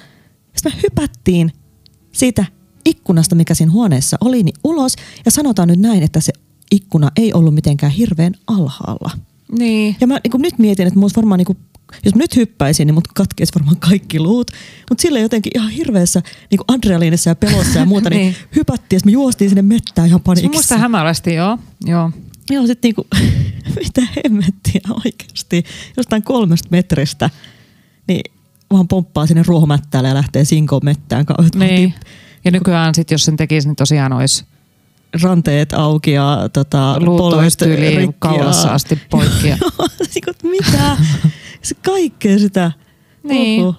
[0.56, 1.52] Sitten me hypättiin
[2.12, 2.46] siitä
[2.86, 4.96] ikkunasta, mikä siinä huoneessa oli, niin ulos.
[5.26, 6.34] Ja sanotaan nyt näin, että se
[6.72, 9.12] ikkuna ei ollut mitenkään hirveän alhaalla.
[9.60, 9.96] Niin.
[10.02, 11.58] Ja mä niin nyt mietin, että mulla varmaan, niin kuin,
[12.06, 14.52] jos mä nyt hyppäisin, niin mut katkeisi varmaan kaikki luut.
[14.90, 18.36] Mutta sille jotenkin ihan hirveässä niin adrenaliinissa ja pelossa ja muuta, niin, Niin.
[18.56, 20.78] hypättiin ja me juostiin sinne mettään ihan on musta paniikissa.
[20.78, 21.58] hämärästi, joo.
[21.86, 22.12] joo.
[22.50, 23.08] Joo, sit niinku,
[23.84, 25.64] mitä hemmettiä oikeasti.
[25.98, 27.30] Jostain kolmesta metristä,
[28.08, 28.22] niin
[28.72, 31.26] vaan pomppaa sinne ruohomättäälle ja lähtee sinkoon mettään.
[31.56, 31.94] Niin.
[32.46, 34.46] Ja nykyään sit, jos sen tekisi, niin tosiaan olisi
[35.22, 39.48] Ranteet auki ja tota, polvet rikki kaulassa asti poikki.
[40.16, 40.98] Niinku, että mitä?
[41.62, 42.72] Se kaikkea sitä.
[43.24, 43.62] Niin.
[43.62, 43.76] Uhu.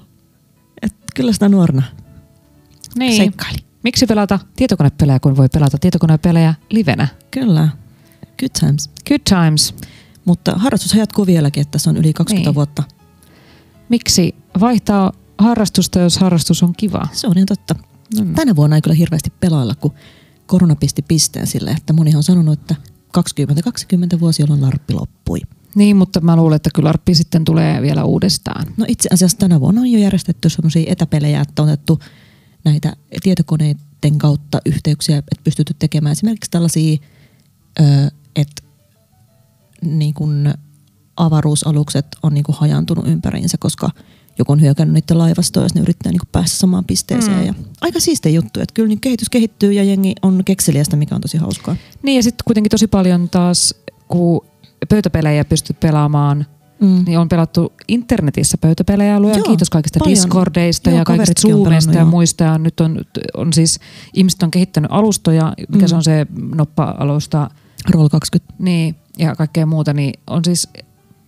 [0.83, 1.83] Et kyllä sitä nuorena
[2.99, 3.17] niin.
[3.17, 3.59] seikkaili.
[3.83, 7.09] Miksi pelata tietokonepelejä, kun voi pelata tietokonepelejä livenä?
[7.31, 7.69] Kyllä.
[8.39, 8.91] Good times.
[9.09, 9.75] Good times.
[10.25, 12.55] Mutta harrastus jatkuu vieläkin, että se on yli 20 Niin.
[12.55, 12.83] vuotta.
[13.89, 17.09] Miksi vaihtaa harrastusta, jos harrastus on kiva?
[17.13, 17.75] Se on ihan totta.
[18.21, 18.35] Mm.
[18.35, 19.95] Tänä vuonna ei kyllä hirveästi pelailla, kun
[20.47, 22.75] korona pisti pisteen sille, että monihan on sanonut, että
[23.13, 25.41] 2020 vuosi, jolloin larppi loppui.
[25.75, 28.67] Niin, mutta mä luulen, että kyllä arppi sitten tulee vielä uudestaan.
[28.77, 32.01] No itse asiassa tänä vuonna on jo järjestetty sellaisia etäpelejä, että on otettu
[32.65, 36.97] näitä tietokoneiden kautta yhteyksiä, että pystytty tekemään esimerkiksi tällaisia,
[38.37, 38.63] että
[39.83, 40.55] niin kun
[41.17, 43.91] avaruusalukset on niin kun hajantunut ympäriinsä, koska
[44.39, 47.39] joku on hyökännyt niiden laivastoon, jos ne yrittää niin päästä samaan pisteeseen.
[47.39, 47.47] Mm.
[47.47, 51.21] Ja aika siistiä juttu, että kyllä niin kehitys kehittyy ja jengi on kekseliästä, mikä on
[51.21, 51.77] tosi hauskaa.
[52.03, 53.75] Niin ja sitten kuitenkin tosi paljon taas,
[54.09, 54.41] kun
[54.89, 56.47] pöytäpelejä pystyt pelaamaan,
[56.81, 57.05] Mm.
[57.07, 59.21] niin on pelattu internetissä pöytäpelejä.
[59.21, 60.17] Luojan Joo, kiitos kaikista paljon.
[60.17, 62.45] Discordeista Joo, ja kaikista Zoomista ja muista.
[62.45, 63.01] Ja nyt on,
[63.37, 63.81] on siis,
[64.15, 65.89] ihmiset on kehittänyt alustoja, mikä Mm.
[65.89, 67.51] se on se noppa-alusta,
[67.91, 68.55] Roll 20.
[68.59, 70.69] niin, ja kaikkea muuta, niin on siis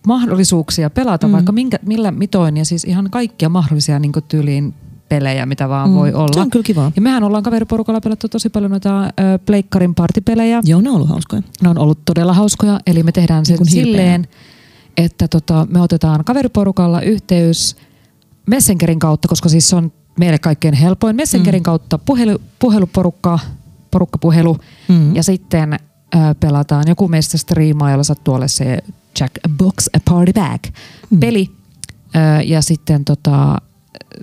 [0.09, 1.31] mahdollisuuksia pelata Mm.
[1.33, 4.73] vaikka minkä, millä mitoin ja siis ihan kaikkia mahdollisia niin tyyliin
[5.09, 5.95] pelejä, mitä vaan mm.
[5.95, 6.41] voi Se olla.
[6.41, 6.91] on kyllä kivaa.
[6.95, 9.09] Ja mehän ollaan kaveriporukalla pelattu tosi paljon noita ö,
[9.45, 10.61] pleikkarin partipelejä.
[10.65, 11.41] Joo, ne on ollut hauskoja.
[11.61, 14.27] Ne on ollut todella hauskoja, eli me tehdään se Niin silleen,
[14.97, 17.75] että tota, me otetaan kaveriporukalla yhteys
[18.47, 21.15] Messengerin kautta, koska siis se on meille kaikkein helpoin.
[21.15, 21.63] Messengerin mm.
[21.63, 23.39] kautta puhelu, puheluporukka,
[23.91, 25.15] porukkapuhelu Mm.
[25.15, 28.79] ja sitten ö, pelataan joku meistä striimaa, jolla sattuu olla se
[29.19, 30.59] Jackbox a Party Bag
[31.09, 31.19] Mm.
[31.19, 31.49] peli.
[32.15, 33.57] Ö, ja sitten tota,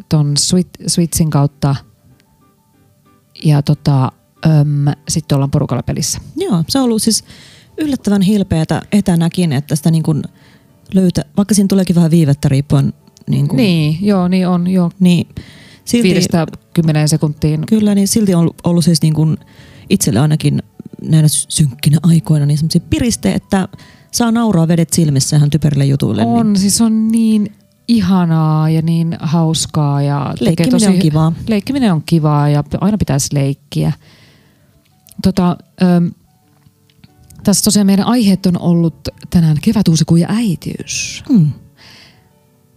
[0.08, 1.74] ton Swit- Switchin kautta
[3.44, 4.12] ja tota,
[4.46, 6.20] öm, sitten ollaan porukalla pelissä.
[6.36, 7.24] Joo, se on ollut siis
[7.78, 10.22] yllättävän hilpeätä etänäkin, että sitä niin kuin
[10.94, 12.92] löytä, vaikka siinä tuleekin vähän viivettä riippuen.
[13.28, 14.90] Niin, kuin, Niin, joo, niin on, joo.
[15.00, 15.28] niin
[15.84, 17.66] silti, Viidestä kymmeneen sekuntiin.
[17.66, 19.36] Kyllä, niin silti on ollut, ollut siis niin kuin
[19.90, 20.62] itselle ainakin
[21.02, 23.68] näinä synkkinä aikoina niin semmoisia piriste, että
[24.16, 26.24] saa nauraa vedet silmissä ihan typerille jutuille.
[26.24, 27.52] Niin On, siis on niin
[27.88, 30.02] ihanaa ja niin hauskaa.
[30.02, 31.32] Ja tekee Leikkiminen on kivaa.
[31.48, 33.92] Leikkiminen on kivaa ja aina pitäisi leikkiä.
[35.22, 36.06] Tota, ähm,
[37.44, 41.24] tässä tosiaan meidän aiheet on ollut tänään kevätuusikuu ja äitiys.
[41.28, 41.50] Mm.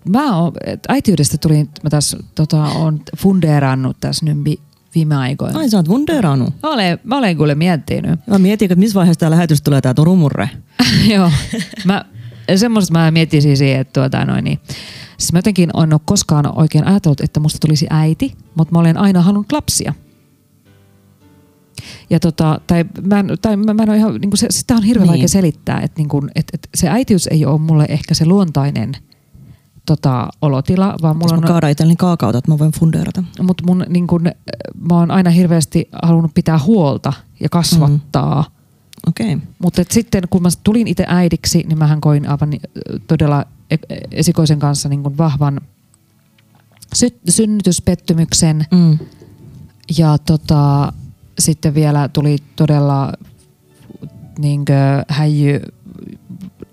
[0.10, 0.54] Mä oon,
[0.88, 4.60] äitiydestä tuli, mä tässä tota, on fundeerannut tässä nyt
[4.95, 5.60] viime aikoina.
[5.60, 6.54] Ai sä oot wunderannut.
[6.63, 8.19] Mä olen, mä olen kuule miettinyt.
[8.28, 10.49] Mä mietin, että missä vaiheessa tämä lähetys tulee tää Turumurre.
[11.13, 11.32] Joo.
[11.86, 12.06] Mä,
[12.56, 14.60] semmoista mä miettisin siihen, että tuota noin niin.
[15.17, 18.97] Siis mä jotenkin en ole koskaan oikein ajatellut, että musta tulisi äiti, mutta mä olen
[18.97, 19.93] aina halunnut lapsia.
[22.10, 24.84] Ja tota, tai mä, en- tai mä, mä en ole ihan, niin se, sitä on
[24.84, 25.10] hirveän Niin.
[25.12, 28.91] vaikea selittää, että, niin kuin, että, että se äitiys ei ole mulle ehkä se luontainen
[29.86, 33.23] tota, olotila, vaan mulla Mulla on, mä kaadaan itselleni kaakaota, että mä voin fundeerata.
[33.41, 34.23] mutta mun niin kuin,
[34.89, 38.41] mä oon aina hirveästi halunnut pitää huolta ja kasvattaa.
[38.41, 38.59] Mm.
[39.10, 39.34] Okei.
[39.36, 39.48] Okay.
[39.60, 42.62] Mutta sitten kun mä tulin itse äidiksi, niin mähän koin aivan ni-
[43.08, 43.78] todella e-
[44.12, 45.62] esikoisen kanssa niin kuin vahvan
[46.93, 48.65] sy- synnytyspettymyksen.
[48.72, 49.00] Mm.
[49.98, 50.93] Ja tota,
[51.39, 53.13] sitten vielä tuli todella
[54.38, 54.65] niin
[55.08, 55.62] häijy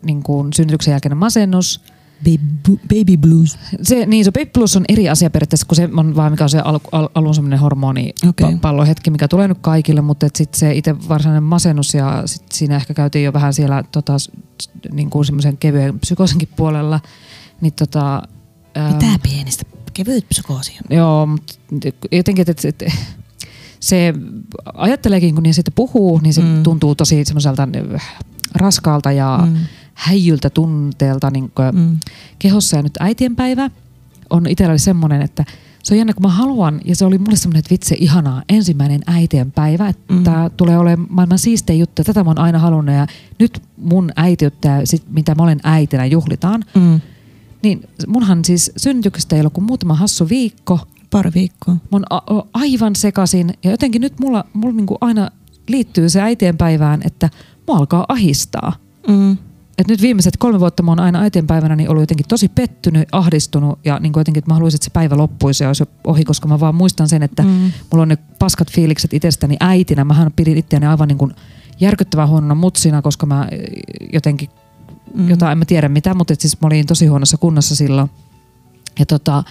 [0.02, 1.80] niin kuin synnytyksen jälkeinen masennus.
[2.24, 3.58] Baby, baby blues.
[3.82, 6.50] Se, niin se Baby Plus on eri asia periaatteessa, kun se on vaan mikä on
[6.50, 8.14] se al, al, alun semmoinen hormoni
[8.60, 12.94] pallohetki, mikä tulee nyt kaikille, mutta sitten se itse varsinainen masennus ja sit siinä ehkä
[12.94, 14.12] käytiin jo vähän siellä tota,
[14.92, 17.00] niin kuin semmoisen kevyen psykoosinkin puolella.
[17.60, 18.22] Niin tota,
[18.74, 19.64] ää, Mitä pienistä?
[19.94, 20.80] Kevyt psykoosia.
[20.90, 21.54] Joo, mutta
[22.12, 22.92] jotenkin, että, että
[23.80, 24.14] se
[24.74, 26.48] ajatteleekin, kun sitten puhuu, niin se Mm.
[26.48, 26.62] mm.
[26.62, 28.18] tuntuu tosi semmoiselta äh,
[28.54, 29.56] raskaalta ja Mm.
[29.96, 31.96] Häijyltä tunteelta niin Mm.
[32.38, 32.76] kehossa.
[32.76, 33.70] Ja nyt äitienpäivä
[34.30, 35.44] on itsellä semmoinen, että
[35.82, 39.00] se on jännä, kun mä haluan, ja se oli mulle semmoinen, että vitsi, ihanaa, ensimmäinen
[39.06, 40.24] äitienpäivä, että Mm.
[40.24, 43.06] tämä tulee olemaan maailman siistein juttu, tätä mä oon aina halunnut, ja
[43.38, 47.00] nyt mun äitiyttä, sit, mitä mä olen äitinä, juhlitaan, Mm.
[47.62, 50.80] niin munhan siis synnytyksestä ei ollut kuin muutama hassu viikko,
[51.10, 51.74] Pari viikkoa.
[51.74, 55.30] Mä oon a- aivan sekasin ja jotenkin nyt mulla, mulla niinku aina
[55.68, 57.30] liittyy se äitienpäivään, että
[57.66, 58.72] mua alkaa ahistaa.
[59.08, 59.36] Mm.
[59.78, 63.78] Et nyt viimeiset kolme vuotta mä oon aina äitienpäivänä niin ollut jotenkin tosi pettynyt, ahdistunut
[63.84, 66.60] ja niin jotenkin, että mä haluaisin, että se päivä loppuisi ja olisi ohi, koska mä
[66.60, 67.72] vaan muistan sen, että Mm.
[67.92, 70.04] mulla on ne paskat fiilikset itsestäni äitinä.
[70.04, 71.32] Mähän pidin itseäni aivan niin kuin
[71.80, 73.58] järkyttävän huonona mutsina, koska mä eh,
[74.12, 74.48] jotenkin
[75.14, 75.28] Mm.
[75.28, 78.10] jotain, en mä tiedä mitä, mutta siis mä olin tosi huonossa kunnossa silloin.
[78.98, 79.44] Ja tota,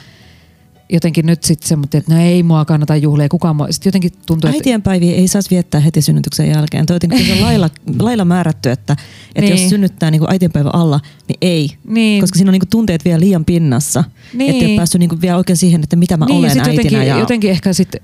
[0.89, 3.67] jotenkin nyt sitten se, mutta että no ei mua kannata juhlia, kukaan mua.
[3.71, 6.86] Sitten jotenkin tuntuu, että Äitienpäiviä ei saisi viettää heti synnytyksen jälkeen.
[6.86, 7.69] Toi on jotenkin se lailla,
[8.00, 8.95] lailla määrätty, että,
[9.36, 9.62] että Niin.
[9.62, 11.69] jos synnyttää niin äitienpäivän alla, niin ei.
[11.88, 14.04] niin, Koska siinä on niin tunteet vielä liian pinnassa.
[14.34, 14.50] Niin.
[14.52, 16.74] Että ei ole päässyt niin vielä oikein siihen, että mitä mä niin, olen sit äitinä.
[16.84, 17.19] jotenkin, ja...
[17.19, 18.02] jotenkin ehkä sit, äh,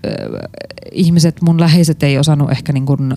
[0.91, 3.11] ihmiset, mun läheiset ei osannut ehkä niin kuin,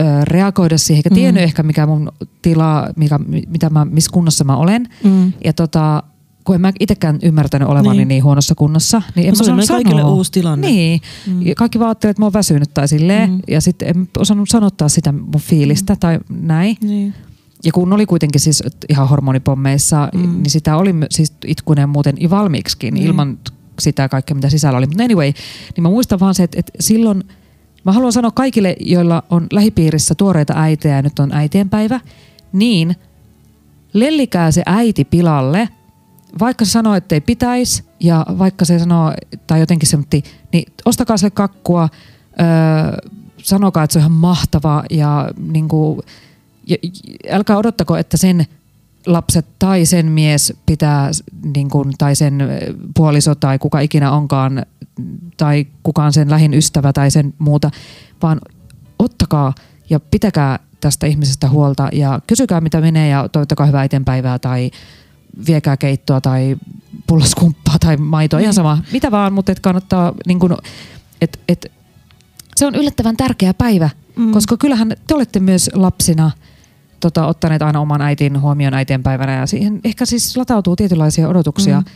[0.00, 1.14] äh, reagoida siihen, eikä Mm.
[1.14, 4.88] tiennyt ehkä mikä mun tila, mikä, mitä mä, missä kunnossa mä olen.
[5.04, 5.32] Mm.
[5.44, 6.02] Ja tota,
[6.48, 8.08] kun en mä itsekään ymmärtänyt olevani Niin.
[8.08, 10.14] niin, huonossa kunnossa, niin en No mä osannut meille kaikille sanoa.
[10.14, 10.66] uusi tilanne.
[10.66, 11.40] Niin, Mm.
[11.56, 13.40] kaikki vaan ajattelevat, että mä oon väsynyt tai silleen, Mm.
[13.48, 15.98] ja sitten en osannut sanottaa sitä mun fiilistä mm.
[15.98, 16.76] tai näin.
[16.82, 17.14] Niin.
[17.64, 20.20] Ja kun oli kuitenkin siis ihan hormonipommeissa, Mm.
[20.42, 23.00] niin sitä oli siis itkunen muuten jo valmiiksikin mm.
[23.00, 23.38] ilman
[23.80, 24.86] sitä kaikkea, mitä sisällä oli.
[24.86, 25.32] Mutta anyway,
[25.76, 27.24] niin mä muistan vaan se, että, että silloin,
[27.84, 32.00] mä haluan sanoa kaikille, joilla on lähipiirissä tuoreita äitejä ja nyt on äitienpäivä,
[32.52, 32.96] niin
[33.92, 35.68] lellikää se äiti pilalle,
[36.40, 39.12] vaikka se sanoo, että ei pitäisi, ja vaikka se sanoo,
[39.46, 39.98] tai jotenkin se,
[40.52, 41.88] niin ostakaa sille kakkua,
[42.40, 43.12] öö,
[43.42, 46.00] sanokaa, että se on ihan mahtava, ja niin kuin,
[47.30, 48.46] älkää odottako, että sen
[49.06, 51.10] lapset tai sen mies pitää,
[51.54, 52.48] niin kuin, tai sen
[52.96, 54.66] puoliso tai kuka ikinä onkaan,
[55.36, 57.70] tai kukaan sen lähin ystävä tai sen muuta,
[58.22, 58.40] vaan
[58.98, 59.54] ottakaa
[59.90, 64.70] ja pitäkää tästä ihmisestä huolta ja kysykää mitä menee ja toivottakaa hyvää eteenpäivää tai
[65.46, 66.56] viekää keittoa tai
[67.06, 70.56] pullaskumppaa tai maitoa, ihan sama, mitä vaan, mutta et kannattaa, niin kun,
[71.20, 71.72] et, et,
[72.56, 74.32] se on yllättävän tärkeä päivä, Mm.
[74.32, 76.30] koska kyllähän te olette myös lapsina
[77.00, 81.80] tota, ottaneet aina oman äitin huomioon äitienpäivänä ja siihen ehkä siis latautuu tietynlaisia odotuksia.
[81.80, 81.86] Mm.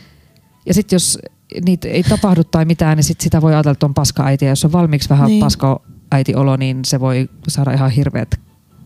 [0.65, 1.19] Ja sitten jos
[1.65, 4.45] niitä ei tapahdu tai mitään, niin sit sitä voi ajatella, että on paska äiti.
[4.45, 5.31] Ja jos on valmiiksi vähän Niin.
[5.33, 5.43] niin.
[5.45, 8.39] paska äitiolo, niin se voi saada ihan hirveät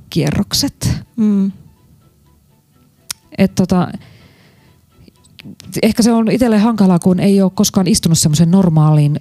[0.10, 1.04] kierrokset.
[1.15, 1.52] Mm.
[3.38, 3.88] Et tota,
[5.84, 9.18] ehkä se on itselle hankalaa, kun ei ole koskaan istunut semmoisen normaaliin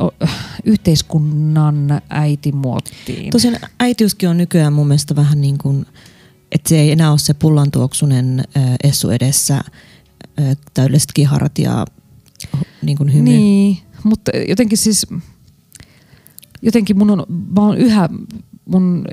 [0.64, 3.30] yhteiskunnan äitimuottiin.
[3.30, 5.86] Tosiaan äitiyskin on nykyään mun mielestä vähän niin kuin
[6.52, 11.86] että se ei enää ole se pullantuoksunen äh, essu edessä, äh, täydelliset kiharat ja
[12.82, 13.24] niin kuin hymy.
[13.24, 15.06] Niin, mutta jotenkin siis,
[16.62, 18.08] jotenkin mun on, mä oon yhä,
[18.64, 19.04] mun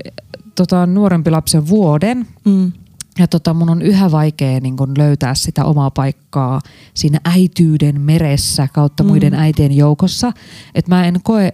[0.54, 2.72] tota, nuorempi lapsi on vuoden Mm.
[3.18, 6.60] Ja tota, mun on yhä vaikea niin kun löytää sitä omaa paikkaa
[6.94, 9.08] siinä äityyden meressä kautta Mm.
[9.08, 10.32] muiden äitien joukossa.
[10.74, 11.52] Että mä en koe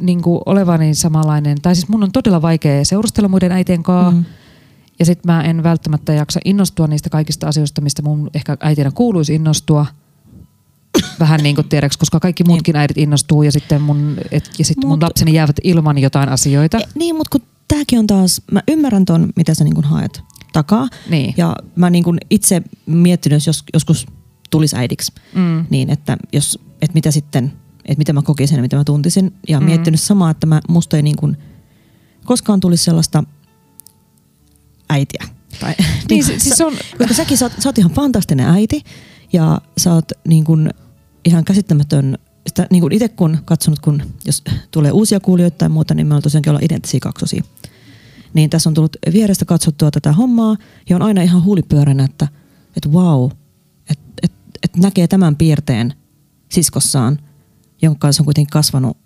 [0.00, 4.10] niin olevani samanlainen, tai siis mun on todella vaikea seurustella muiden äitien kanssa.
[4.20, 4.24] Mm.
[4.98, 9.34] Ja sit mä en välttämättä jaksa innostua niistä kaikista asioista, mistä mun ehkä äitinä kuuluisi
[9.34, 9.86] innostua.
[11.20, 14.84] Vähän niin kuin tiedäks, koska kaikki muutkin äidit innostuu ja sitten mun, et, ja sit
[14.84, 16.78] mun lapseni jäävät ilman jotain asioita.
[16.78, 20.88] E, niin, mutta kun tämäkin on taas, mä ymmärrän ton, mitä sä niin haet takaa.
[21.10, 21.34] Niin.
[21.36, 24.06] Ja mä niin kuin itse miettinyt, jos joskus
[24.50, 25.66] tulisi äidiksi, Mm.
[25.70, 27.52] niin että, jos, että mitä sitten,
[27.84, 29.32] että mitä mä kokisin ja mitä mä tuntisin.
[29.48, 29.66] Ja Mm.
[29.66, 31.36] miettinyt samaa, että mä, musta ei niin kuin
[32.24, 33.24] koskaan tulisi sellaista
[34.88, 35.24] äitiä.
[35.60, 35.74] Tai,
[36.10, 38.82] Niin, kuin siis sä- on, koska säkin sä oot, sä oot ihan fantastinen äiti
[39.32, 40.70] ja sä oot niin kuin
[41.24, 42.18] ihan käsittämätön.
[42.46, 46.08] Sitä niin kuin itse kun katsonut, kun jos tulee uusia kuulijoita tai muuta, niin me
[46.14, 47.42] ollaan tosiaankin olla identtisiä kaksosia.
[48.34, 50.56] Niin tässä on tullut vierestä katsottua tätä hommaa
[50.88, 52.28] ja on aina ihan huulipyöränä, että,
[52.76, 53.30] että wow,
[53.90, 55.94] että et, et näkee tämän piirteen
[56.48, 57.18] siskossaan,
[57.82, 58.96] jonka kanssa on kuitenkin kasvanut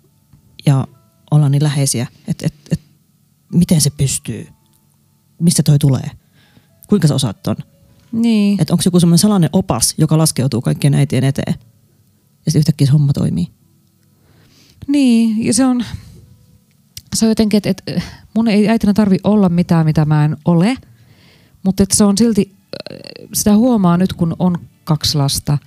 [0.65, 0.87] ja
[1.31, 2.79] ollaan niin läheisiä, että et, et,
[3.53, 4.47] miten se pystyy,
[5.41, 6.11] mistä toi tulee,
[6.87, 7.55] kuinka sä osaat ton.
[8.11, 8.61] niin.
[8.61, 11.55] Että onko joku semmoinen salainen opas, joka laskeutuu kaikkien äitien eteen.
[12.45, 13.47] Ja sitten yhtäkkiä se homma toimii.
[14.87, 15.85] Niin, ja se on,
[17.15, 18.01] se on jotenkin, että, että
[18.35, 20.77] mun ei äitinä tarvi olla mitään, mitä mä en ole,
[21.63, 22.55] mutta se on silti,
[22.93, 25.57] äh, sitä huomaa nyt, kun on kaksi lasta,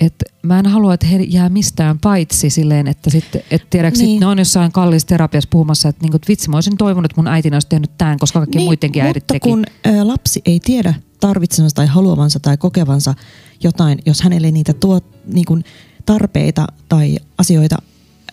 [0.00, 4.06] että mä en halua, että he jää mistään paitsi silleen, että sitten, että tiedätkö, Niin.
[4.08, 4.20] niin.
[4.20, 7.20] ne on jossain kalliissa terapiassa puhumassa, että, niin kuin, että vitsi, mä olisin toivonut, että
[7.20, 9.48] mun äitinä olisi tehnyt tämän, koska kaikki niin, muidenkin äidit mutta teki.
[9.48, 13.14] kun ä, lapsi ei tiedä tarvitsevansa tai haluavansa tai kokevansa
[13.62, 15.00] jotain, jos hänelle ei niitä tuo,
[15.34, 15.64] niin kuin
[16.06, 17.76] tarpeita tai asioita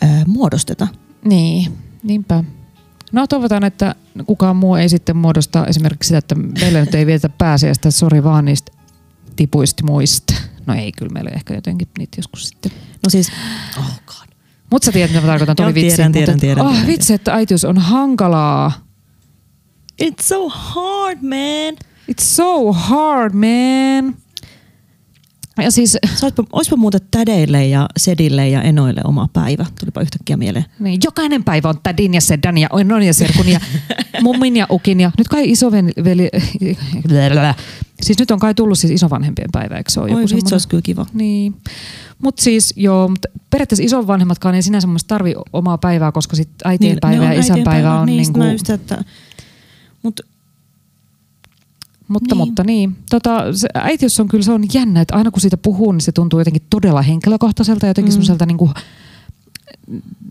[0.03, 0.87] ä, muodosteta.
[1.25, 1.71] Niin,
[2.07, 2.43] niinpä.
[3.11, 7.29] No toivotaan, että kukaan muu ei sitten muodosta esimerkiksi sitä, että meillä nyt ei vietä
[7.29, 8.71] pääsiäistä, sori vaan niistä
[9.35, 10.33] tipuista muista.
[10.65, 12.71] No ei, kyllä meillä ehkä jotenkin niitä joskus sitten.
[13.03, 13.31] No siis,
[13.77, 14.27] oh god.
[14.71, 15.95] Mutta sä tiedät, mitä mä tarkoitan, tovi vitsi.
[15.95, 18.71] tiedän, tiedän, et- tiedän, oh, tiedän, vitsi, että äitiys on hankalaa.
[20.03, 21.75] It's so hard, man.
[22.11, 24.15] It's so hard, man.
[25.57, 29.65] Ja siis, Saispa, oispa muuten tädeille ja sedille ja enoille oma päivä.
[29.79, 30.65] Tulipa yhtäkkiä mieleen.
[30.79, 33.59] niin, jokainen päivä on tädin ja sedän ja onon ja serkun ja
[34.21, 36.29] mummin ja ukin ja nyt kai isoveli...
[38.01, 40.53] Siis nyt on kai tullut siis isovanhempien päivä, eikö se ole Oi joku semmoinen?
[40.53, 41.05] olisi kyllä kiva.
[41.13, 41.55] Niin.
[42.21, 46.91] Mutta siis joo, mut periaatteessa isovanhemmatkaan ei sinänsä mun tarvi omaa päivää, koska sit äitien
[46.91, 49.03] Niin, päivä ja on isän päivä on niin, niinku, mä just, että,
[50.03, 50.19] mut,
[52.07, 52.47] mutta, niin.
[52.47, 52.95] mutta niin.
[53.09, 56.11] Tota, se äitiys on kyllä se on jännä, että aina kun siitä puhuu, niin se
[56.11, 58.11] tuntuu jotenkin todella henkilökohtaiselta ja jotenkin Mm.
[58.11, 58.13] mm.
[58.13, 58.69] semmoiselta niinku,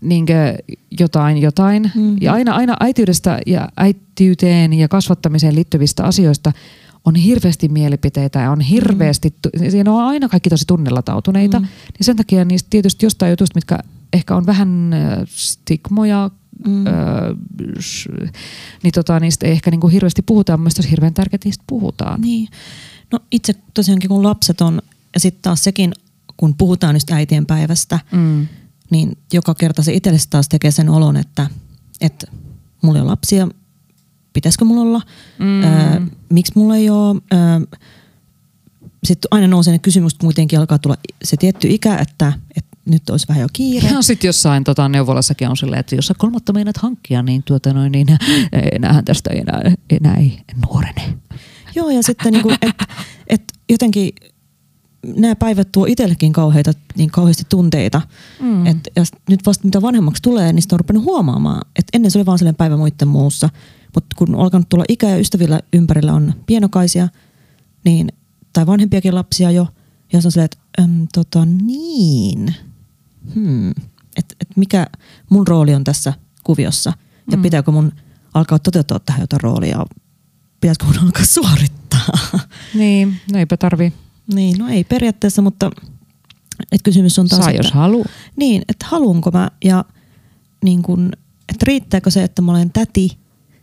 [0.01, 0.55] niinkö
[0.99, 1.91] jotain jotain.
[1.95, 2.17] Mm.
[2.21, 6.51] Ja aina, aina äitiydestä ja äitiyteen ja kasvattamiseen liittyvistä asioista
[7.05, 9.69] on hirveästi mielipiteitä ja on hirveästi, mm.
[9.69, 11.59] siinä on aina kaikki tosi tunnelatautuneita.
[11.59, 11.65] Mm.
[11.65, 11.69] Mm.
[11.93, 13.79] Niin sen takia niistä tietysti jostain jutusta, mitkä
[14.13, 16.29] ehkä on vähän äh, stigmoja,
[16.67, 16.71] Mm.
[16.71, 16.85] mm.
[18.83, 20.57] niin tota, niistä ei ehkä niinku hirveästi puhuta.
[20.57, 22.21] Mielestäni olisi hirveän tärkeää, että niistä puhutaan.
[22.21, 22.47] Niin.
[23.11, 24.81] No itse tosiaankin kun lapset on,
[25.13, 25.93] ja sitten taas sekin,
[26.37, 28.47] kun puhutaan just äitien päivästä, Mm.
[28.91, 31.47] niin joka kerta se itselle taas tekee sen olon, että,
[32.01, 32.27] että
[32.81, 33.47] mulla ei ole lapsia,
[34.33, 35.01] pitäisikö mulla olla,
[35.39, 35.63] Mm.
[35.63, 37.21] ää, miksi mulla ei ole.
[37.31, 37.61] Ää,
[39.03, 43.27] sitten aina nousee ne kysymykset, kuitenkin alkaa tulla se tietty ikä, että, että nyt olisi
[43.27, 43.87] vähän jo kiire.
[43.87, 47.73] Ja sitten jossain tota, neuvolassakin on silleen, että jos sä kolmatta meinaat hankkia, niin, tuota,
[47.73, 48.07] noin, niin
[48.71, 51.17] enäähän tästä ei enää, enää ei nuorene.
[51.75, 52.75] Joo, ja sitten niin kuin, et,
[53.27, 54.09] et jotenkin
[55.15, 58.01] nämä päivät tuo itsellekin kauheita, niin kauheasti tunteita.
[58.39, 58.65] Mm.
[58.65, 61.61] Et, ja nyt vasta mitä vanhemmaksi tulee, niin sitä on rupenut huomaamaan.
[61.79, 63.49] Et ennen se oli vaan sellainen päivä muiden muussa.
[63.95, 67.07] Mutta kun on alkanut tulla ikä ja ystävillä ympärillä on pienokaisia,
[67.85, 68.11] niin,
[68.53, 69.67] tai vanhempiakin lapsia jo,
[70.13, 72.55] ja se on silleen, että äm, tota niin,
[73.35, 73.69] hmm,
[74.17, 74.87] että et mikä
[75.29, 76.13] mun rooli on tässä
[76.43, 76.93] kuviossa,
[77.31, 77.43] ja Mm.
[77.43, 77.91] pitääkö mun
[78.33, 79.85] alkaa toteuttaa tähän jotain roolia,
[80.61, 82.05] pitäisikö mun alkaa suorittaa.
[82.73, 83.93] Niin, no eipä tarvii.
[84.33, 85.71] niin, no ei periaatteessa, mutta
[86.71, 88.05] et kysymys on taas, Saa että, jos haluaa.
[88.35, 89.85] niin, että haluanko mä ja
[90.63, 91.11] niin kun,
[91.49, 93.17] että riittääkö se, että mä olen täti,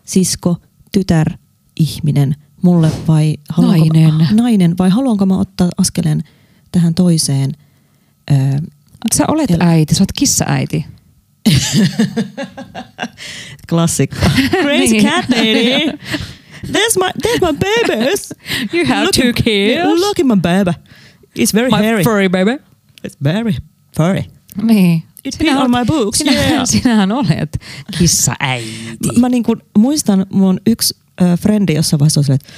[0.04, 0.56] sisko,
[0.92, 1.32] tytär,
[1.80, 4.36] ihminen mulle vai haluanko Mä, Nainen.
[4.36, 6.22] nainen vai haluanko mä ottaa askeleen
[6.72, 7.52] tähän toiseen.
[8.30, 8.36] Öö,
[9.05, 10.84] Mut sä olet El- äiti, sä oot kissaäiti.
[13.70, 14.16] klassikko.
[14.62, 15.05] Crazy Niin.
[15.05, 15.98] cat lady.
[16.72, 18.34] there's my, there's my babies.
[18.72, 20.00] You have look two at- kids.
[20.00, 20.70] Look at my baby.
[21.38, 22.05] It's very My hairy.
[22.05, 22.53] furry baby.
[23.09, 23.55] It's very
[23.96, 24.22] furry.
[24.62, 25.03] Niin.
[25.24, 26.62] It be on my books, Sinä, yeah.
[26.72, 27.59] Sinähän olet
[27.98, 28.98] kissa äiti.
[29.18, 32.48] Mä niin kuin muistan, mun yksi äh, frendi jossain vaiheessa oli että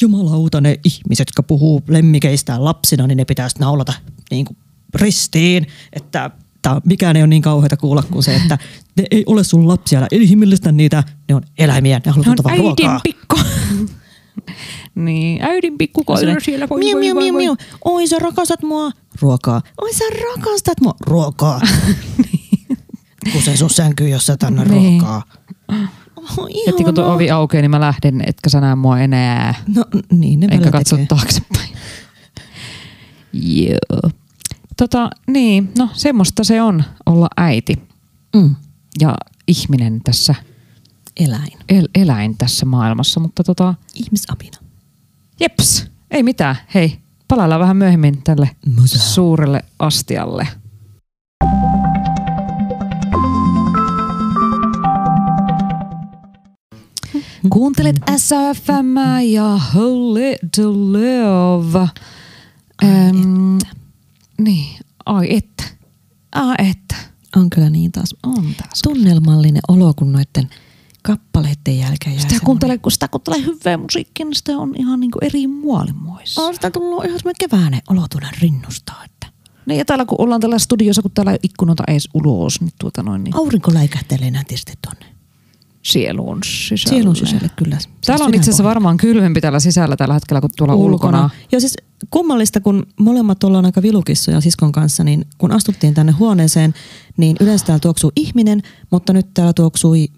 [0.00, 3.92] jumalauta ne ihmiset, jotka puhuu lemmikeistään lapsina, niin ne pitäisi naulata
[4.30, 4.56] niin kuin
[4.94, 6.30] ristiin, että
[6.62, 8.58] tää, mikään ei ole niin kauheata kuulla kuin se, että
[8.96, 12.52] ne ei ole sun lapsia, älä inhimillistä niitä, ne on eläimiä, ne haluaa on vaan
[12.52, 13.00] äidin ruokaa.
[13.02, 13.36] pikku.
[15.04, 16.68] niin, äidin pikku koira Silleen, siellä.
[16.68, 17.42] Voi, miu, miu, voi, miu, voi.
[17.42, 17.56] miu.
[17.84, 18.90] Oi sä rakastat mua.
[19.20, 19.62] Ruokaa.
[19.82, 20.94] Oi sä rakastat mua.
[21.06, 21.60] Ruokaa.
[23.32, 25.00] Kuse sun sänkyyn, jos sä tänne Niin.
[25.00, 25.22] ruokaa.
[26.38, 29.54] Oh, Heti kun tuo ovi aukeaa, niin mä lähden, etkä sä näe mua enää.
[29.74, 31.06] No niin, ne Enkä katso tekee.
[31.06, 31.68] taaksepäin.
[33.32, 34.10] Joo.
[34.76, 37.82] Tota, niin, no semmoista se on olla äiti
[38.36, 38.54] Mm.
[39.00, 39.14] ja
[39.48, 40.34] ihminen tässä,
[41.16, 41.58] Eläin.
[41.68, 43.20] el, eläin tässä maailmassa.
[43.20, 44.58] Mutta tota, Ihmisapina.
[45.40, 46.56] jeps, ei mitään.
[46.74, 46.98] Hei,
[47.28, 48.98] palaillaan vähän myöhemmin tälle Musa.
[48.98, 50.48] suurelle astialle.
[57.50, 58.96] Kuuntelet SFM
[59.28, 61.88] ja Holy to Love.
[62.84, 63.58] Ähm,
[64.38, 64.76] niin,
[65.06, 65.64] ai että.
[66.34, 66.94] Ai että.
[67.36, 68.14] On kyllä niin taas.
[68.22, 68.82] On taas.
[68.82, 70.50] Tunnelmallinen olo, kun noiden
[71.02, 75.00] kappaleiden jälkeen jää Sitä semmoinen- kuuntelee, kun sitä kuuntelee hyvää musiikkia, niin sitä on ihan
[75.00, 76.42] niinku eri muolimoissa.
[76.42, 79.04] On sitä tullut ihan semmoinen keväinen olo tuolla rinnustaa.
[79.04, 79.26] Että
[79.66, 83.02] Niin ja täällä kun ollaan tällä studiossa, kun täällä ei ikkunoita edes ulos, niin tuota
[83.02, 85.13] noin, niin aurinko läikähtelee nätisti tuonne.
[85.84, 86.96] Sielun sisälle.
[86.96, 87.78] Sielun sisälle kyllä.
[88.06, 91.18] Täällä on itse asiassa varmaan kylmempi täällä sisällä tällä hetkellä kuin tuolla ulkona.
[91.18, 91.30] ulkona.
[91.52, 91.76] Ja siis
[92.10, 96.74] kummallista, kun molemmat ollaan aika vilukissoja siskon kanssa, niin kun astuttiin tänne huoneeseen,
[97.16, 100.08] niin yleensä täällä tuoksuu ihminen, mutta nyt täällä tuoksui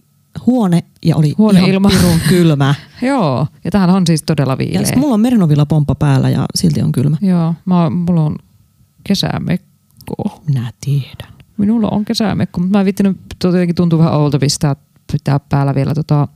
[0.47, 1.89] huone ja oli Huoneilma.
[1.89, 2.75] ihan pirun kylmä.
[3.03, 4.85] Joo, ja tämähän on siis todella Ja viileä.
[4.85, 7.17] sit mulla on merinovilla pomppa päällä ja silti on kylmä.
[7.23, 8.37] Joo, mä, mulla on
[9.05, 10.43] kesämekko.
[10.47, 11.33] Minä tiedän.
[11.57, 14.77] Minulla on kesämekko, mutta mä en vittinyt, jotenkin tuntuu vähän oudolta pistää
[15.13, 16.29] pitää päällä vielä tota,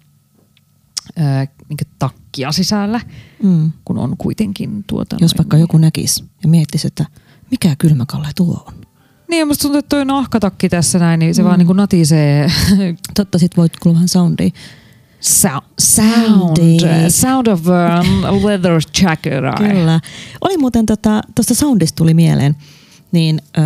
[1.16, 3.00] ää, minkä takkia sisällä,
[3.42, 3.72] Mm.
[3.84, 5.16] kun on kuitenkin tuota...
[5.20, 7.06] Jos noin- vaikka joku näkisi ja miettisi, että
[7.50, 8.74] mikä kylmäkalle tuo on.
[9.28, 11.46] Niin, musta tuntuu, että toi nahkatakki tässä näin, niin se mm.
[11.48, 12.48] vaan niin kuin natisee
[13.16, 14.50] Totta, sit voit kuulla vähän soundia.
[15.20, 16.78] sound, sound, Soundi.
[17.08, 19.32] sound of um, leather jacket.
[19.58, 20.00] Kyllä.
[20.40, 22.56] Oli muuten tota, tuosta soundista tuli mieleen,
[23.12, 23.60] niin ö,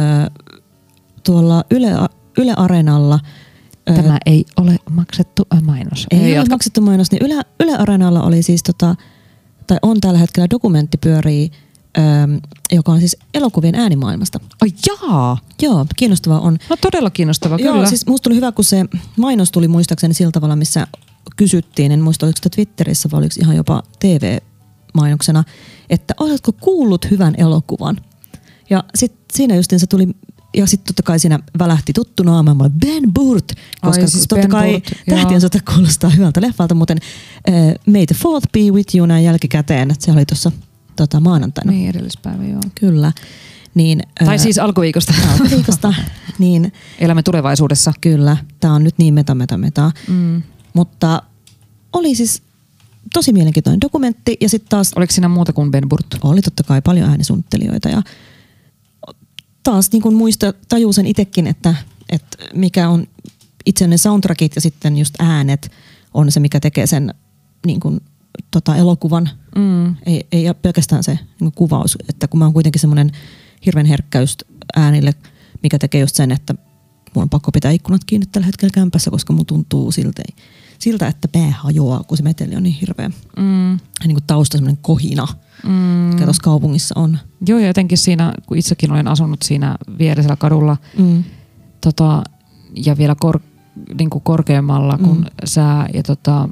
[1.24, 1.88] tuolla Yle,
[2.38, 3.20] Yle Areenalla
[3.84, 6.06] Tämä ei ole maksettu mainos.
[6.10, 6.54] ei, ei ole jatka.
[6.54, 8.94] maksettu mainos, niin Yle, Yle Areenalla oli siis tota,
[9.66, 11.50] tai on tällä hetkellä dokumentti pyörii,
[11.98, 12.00] ö,
[12.72, 14.40] joka on siis elokuvien äänimaailmasta.
[14.60, 15.38] Ai jaa!
[15.62, 16.58] Joo, kiinnostavaa on.
[16.70, 17.70] No todella kiinnostava, kyllä.
[17.70, 18.84] Joo, siis musta tuli hyvä, kun se
[19.16, 20.86] mainos tuli muistaakseni sillä tavalla, missä
[21.36, 25.44] kysyttiin, en muista oliko sitä Twitterissä vai oliko ihan jopa TV-mainoksena,
[25.90, 27.96] että oletko kuullut hyvän elokuvan?
[28.70, 30.08] Ja sitten siinä justiin se tuli,
[30.54, 34.36] ja sitten totta kai siinä välähti tuttu naama, mä Ben Burt, koska Ai siis totta
[34.36, 36.98] Ben kai Burt, tähtien sota kuulostaa hyvältä leffalta, muuten
[37.48, 40.52] uh, May the fourth be with you näin jälkikäteen, että se oli tuossa
[40.96, 41.72] tota, maanantaina.
[41.72, 42.60] Niin, edellispäivä, joo.
[42.74, 43.12] Kyllä.
[43.74, 45.14] Niin, Tai ö, siis alkuviikosta.
[45.32, 45.94] alkuviikosta,
[46.38, 47.92] niin Elämme tulevaisuudessa.
[48.00, 49.92] Kyllä, tämä on nyt niin meta, meta, meta.
[50.08, 50.42] Mm.
[50.74, 51.22] Mutta
[51.92, 52.42] oli siis
[53.12, 56.06] tosi mielenkiintoinen dokumentti ja sitten taas Oliko siinä muuta kuin Ben Burt?
[56.22, 58.02] oli totta kai paljon äänisuunnittelijoita ja
[59.64, 61.74] taas niin kuin muista, tajuu sen itsekin, että,
[62.10, 63.06] että mikä on
[63.66, 65.70] itse ne soundtrackit ja sitten just äänet
[66.14, 67.14] on se, mikä tekee sen
[67.66, 68.00] niin kuin,
[68.50, 69.30] tota, elokuvan.
[69.56, 69.96] Mm.
[70.06, 73.12] Ei, ei ole pelkästään se niin kuin kuvaus, että kun mä oon kuitenkin semmoinen
[73.66, 74.36] hirveän herkkäys
[74.76, 75.14] äänille,
[75.62, 76.54] mikä tekee just sen, että
[77.14, 80.22] mun on pakko pitää ikkunat kiinni tällä hetkellä kämpässä, koska mun tuntuu siltä,
[80.78, 83.10] siltä että pää hajoaa, kun se meteli on niin hirveä.
[83.36, 83.72] Mm.
[83.72, 85.26] Ja niin kuin tausta semmoinen kohina,
[85.64, 86.16] Mm.
[86.34, 87.18] Tuossa kaupungissa on.
[87.46, 91.24] Joo, ja jotenkin siinä, kun itsekin olen asunut siinä viereisellä kadulla Mm.
[91.80, 92.22] tota,
[92.86, 93.40] ja vielä kor,
[93.98, 95.24] niin kuin korkeammalla kuin Mm.
[95.44, 95.88] sää.
[95.94, 96.48] Ja, tota,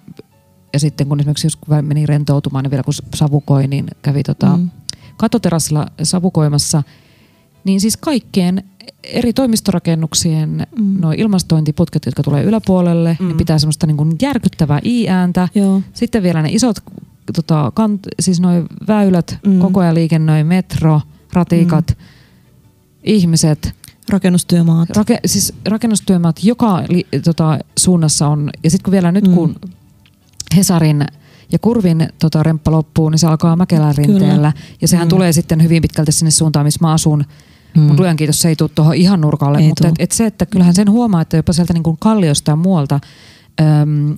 [0.72, 4.70] ja sitten kun esimerkiksi jos meni rentoutumaan, niin vielä kun savukoi, niin kävi tota, Mm.
[5.16, 6.82] katoterassilla savukoimassa.
[7.64, 8.62] Niin siis kaikkien
[9.04, 11.00] eri toimistorakennuksien Mm.
[11.16, 13.24] ilmastointiputket, jotka tulee yläpuolelle, mm.
[13.24, 13.28] Mm.
[13.28, 15.48] niin pitää semmoista niin kuin järkyttävää i-ääntä.
[15.54, 15.82] Joo.
[15.92, 16.76] Sitten vielä ne isot
[17.32, 19.58] tota, kant, siis noi väylät, Mm.
[19.58, 21.00] koko ajan liikennöi metro,
[21.32, 22.04] ratikat, mm.
[23.04, 23.72] ihmiset,
[24.08, 24.90] Rakennustyömaat.
[24.90, 28.50] rake, siis rakennustyömaat joka li, tota, suunnassa on.
[28.64, 29.34] Ja sitten kun vielä nyt Mm.
[29.34, 29.54] kun
[30.56, 31.04] Hesarin
[31.52, 34.52] ja Kurvin tota, remppa loppuu, niin se alkaa Mäkelän rinteellä.
[34.80, 35.10] Ja sehän Mm.
[35.10, 37.24] tulee sitten hyvin pitkälti sinne suuntaan, missä mä asun.
[37.76, 37.82] Mm.
[37.82, 39.58] Mun luojan kiitos, se ei tule tuohon ihan nurkalle.
[39.58, 39.90] Ei mutta tuu.
[39.98, 43.00] et, et se, että kyllähän sen huomaa, että jopa sieltä niin kuin kalliosta ja muualta
[43.60, 44.14] äm,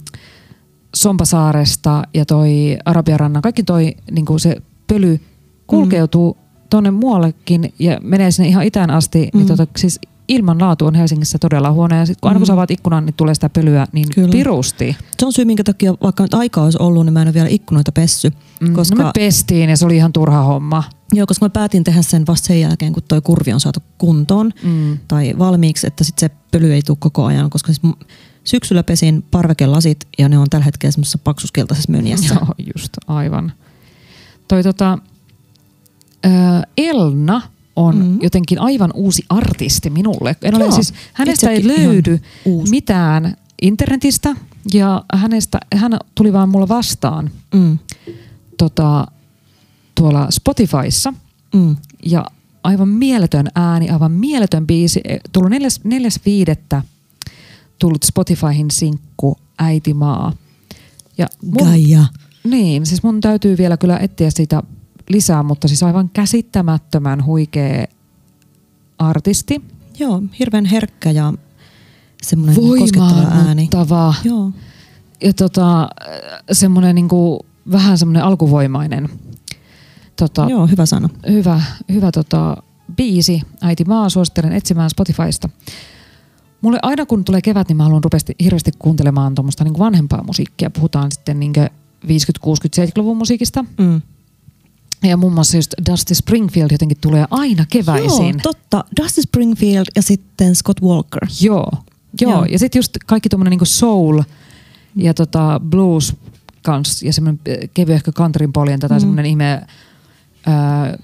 [0.95, 5.21] Sompasaaresta ja toi Arabiarannan, kaikki toi niin kuin se pöly
[5.67, 6.67] kulkeutuu mm.
[6.71, 9.39] tuonne muuallekin ja menee sinne ihan itään asti, niin Mm.
[9.39, 11.97] niin tota, siis ilmanlaatu on Helsingissä todella huono.
[11.97, 12.47] Ja sit, kun aina kun Mm.
[12.47, 14.33] sä avaat ikkunan, niin tulee sitä pölyä niin Kyllä.
[14.33, 14.97] pirusti.
[15.19, 17.49] Se on syy, minkä takia vaikka nyt aikaa olisi ollut, niin mä en ole vielä
[17.49, 18.31] ikkunoita pessy.
[18.61, 18.73] Mm.
[18.75, 20.83] Koska, No me pestiin ja se oli ihan turha homma.
[21.13, 24.51] joo, koska mä päätin tehdä sen vasta sen jälkeen, kun toi kurvi on saatu kuntoon
[24.63, 24.99] Mm.
[25.09, 27.95] tai valmiiksi, että sit se pöly ei tule koko ajan, koska siis
[28.45, 32.35] syksyllä pesin parvekelasit ja ne on tällä hetkellä semmoisessa paksuskeltaisessa mönjässä.
[32.35, 33.53] Joo, just, aivan.
[34.49, 34.99] Toi tota,
[36.27, 36.29] ö,
[36.77, 37.43] Elna
[37.77, 38.05] on Mm.
[38.05, 38.19] mm.
[38.23, 40.37] jotenkin aivan uusi artisti minulle.
[40.43, 42.71] En ole siis, hänestä ei löydy uusi.
[42.71, 44.37] mitään internetistä
[44.73, 47.79] ja hänestä, hän tuli vaan mulla vastaan Mm.
[48.59, 49.07] tota,
[49.95, 51.13] tuolla Spotifyssa
[51.55, 51.77] Mm.
[52.07, 52.25] ja
[52.65, 55.01] aivan mieletön ääni, aivan mieletön biisi.
[55.05, 56.83] E, Tullut neljäs, neljäs viidettä
[57.79, 60.33] tullut Spotifyhin sinkku Äitimaa.
[61.19, 62.05] Ja mun, Gaia.
[62.45, 64.63] niin, siis mun täytyy vielä kyllä etsiä siitä
[65.09, 67.87] lisää, mutta siis aivan käsittämättömän huikea
[68.99, 69.63] artisti.
[69.99, 71.33] Joo, hirveän herkkä ja
[72.23, 73.69] semmoinen koskettava ääni.
[74.25, 74.51] Joo.
[75.23, 75.89] Ja tota,
[76.53, 79.09] semmoinen niinku, vähän semmoinen alkuvoimainen.
[80.17, 81.09] Tota, Joo, hyvä sana.
[81.29, 81.63] hyvä,
[81.93, 82.57] hyvä tota,
[82.97, 83.43] biisi.
[83.61, 85.49] Äiti maa, suosittelen etsimään Spotifysta.
[86.65, 90.71] Mulle aina kun tulee kevät, niin mä haluan rupesti hirveästi kuuntelemaan tuommoista niin vanhempaa musiikkia.
[90.71, 91.53] Puhutaan sitten niin
[92.09, 93.65] 50, 60, 70-luvun musiikista.
[93.79, 94.03] Mm.
[95.03, 98.27] Ja muun muassa just Dusty Springfield jotenkin tulee aina keväisin.
[98.27, 98.85] Joo, totta.
[99.03, 101.27] Dusty Springfield ja sitten Scott Walker.
[101.41, 101.71] Joo,
[102.21, 102.33] joo.
[102.33, 102.45] Joo.
[102.45, 104.23] ja sitten just kaikki tuommoinen niinku soul
[104.97, 106.17] ja tota blues
[106.63, 107.41] kans ja semmoinen
[107.75, 109.01] kevyehkö countryn poljenta tai Mm.
[109.01, 109.01] mm.
[109.01, 109.63] semmoinen ihme
[110.47, 110.99] ää,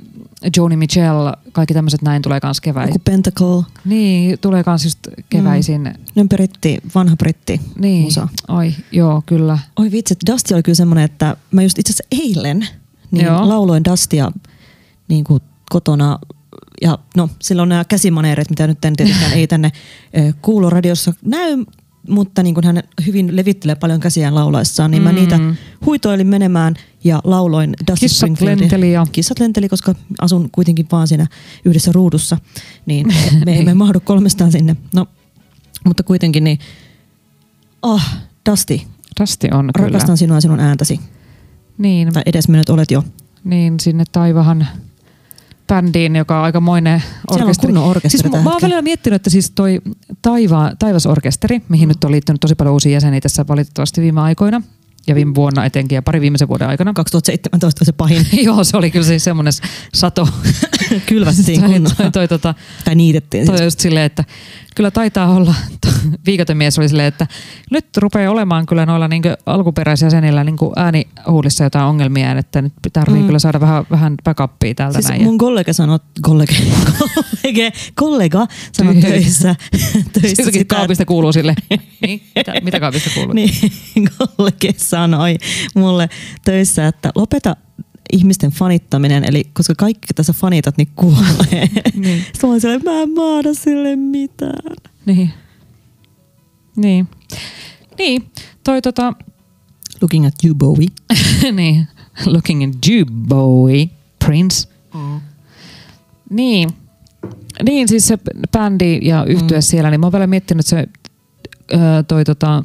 [0.57, 2.91] Joni Mitchell, kaikki tämmöiset näin tulee kans keväisin.
[2.95, 3.65] Joku Pentacle.
[3.85, 5.81] Niin, tulee kans just keväisin.
[5.81, 5.93] Mm.
[6.15, 8.29] Ne on britti, vanha britti Niin, musa.
[8.49, 9.59] oi, joo, kyllä.
[9.77, 12.67] Oi vitsi, että Dusty oli kyllä semmoinen, että mä just itse asiassa eilen
[13.11, 13.49] niin Joo.
[13.49, 14.33] lauloin Dustia
[15.09, 16.19] niin kuin kotona.
[16.83, 19.73] Ja no, silloin nämä käsimaneerit, mitä nyt en tietenkään ei tänne
[20.43, 21.65] kuuloradiossa näy,
[22.11, 25.15] mutta niin kuin hän hyvin levittelee paljon käsiään laulaessaan, niin mä Mm.
[25.15, 25.41] niitä
[25.87, 28.61] huitoilin menemään ja lauloin Dusty Kissat Springfieldin.
[28.61, 31.27] lenteli ja- Kissat lenteli, koska asun kuitenkin vaan siinä
[31.65, 32.39] yhdessä ruudussa,
[32.87, 33.07] niin
[33.47, 34.77] me emme mahdu kolmestaan sinne.
[34.95, 35.07] No,
[35.85, 36.59] mutta kuitenkin niin,
[37.83, 38.03] oh,
[38.51, 38.81] Dusty,
[39.21, 39.87] Dusty on kyllä.
[39.89, 41.01] rakastan sinua ja sinun ääntäsi.
[41.79, 43.05] Niin, Tai edesmennyt olet jo.
[43.45, 44.67] niin sinne Taivahan
[45.71, 47.73] bändiin, joka on aikamoinen on orkesteri.
[47.73, 49.81] kunnon orkesteri Siis mä, oon välillä miettinyt, että siis toi
[50.23, 54.63] taiva, Taivasorkesteri, mihin nyt on liittynyt tosi paljon uusia jäseniä tässä valitettavasti viime aikoina
[55.07, 56.93] ja viime vuonna etenkin ja pari viimeisen vuoden aikana.
[56.93, 58.27] 2017 se pahin.
[58.47, 59.53] Joo, se oli kyllä siis semmoinen
[59.95, 60.29] sato.
[61.07, 61.95] Kylvättiin toi, kunnolla.
[61.97, 62.55] toi, toi, tota,
[62.85, 63.47] Tai niitettiin.
[63.47, 63.61] toi Siis.
[63.61, 64.25] on just silleen, että
[64.77, 65.55] kyllä taitaa olla,
[66.27, 67.27] viikotemies oli silleen, että
[67.71, 73.27] nyt rupeaa olemaan kyllä noilla niin alkuperäisjäsenillä niin äänihuulissa jotain ongelmia, että nyt tarvii Mm.
[73.27, 75.23] kyllä saada vähän, vähän backupia täältä Siis näin.
[75.23, 76.53] mun kollega sanoi, kollega,
[76.99, 79.55] kollega, kollega sanoi töissä,
[80.13, 81.55] töissä Sieltäkin sitä, kaapista kuuluu sille.
[82.07, 82.23] niin?
[82.35, 83.33] mitä, mitä kaapista kuuluu?
[83.33, 83.51] niin,
[84.19, 85.39] kollega sanoi
[85.75, 86.09] mulle
[86.45, 87.57] töissä, että lopeta
[88.13, 91.69] ihmisten fanittaminen, eli koska kaikki tässä fanitat, niin kuolee.
[91.95, 92.23] Niin.
[92.33, 94.77] Sitten mä silleen, mä en maada sille mitään.
[95.07, 95.31] Niin.
[96.77, 97.09] Niin.
[97.99, 98.31] Niin.
[98.65, 99.13] Toi tota,
[100.01, 100.89] Looking at you, Bowie.
[101.53, 101.89] niin.
[102.27, 103.89] Looking at you, Bowie,
[104.25, 104.69] Prince.
[106.31, 106.71] Niin.
[107.63, 108.19] Niin, siis se
[108.53, 109.63] bändi ja yhtye Mm.
[109.63, 110.89] siellä, niin mä oon vielä miettinyt, että se
[112.09, 112.65] toi tota,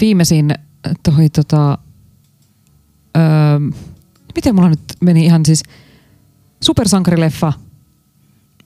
[0.00, 0.54] viimeisin
[1.02, 1.78] toi tota,
[3.16, 3.20] ö,
[4.34, 5.62] miten mulla nyt meni ihan siis
[6.60, 7.52] supersankarileffa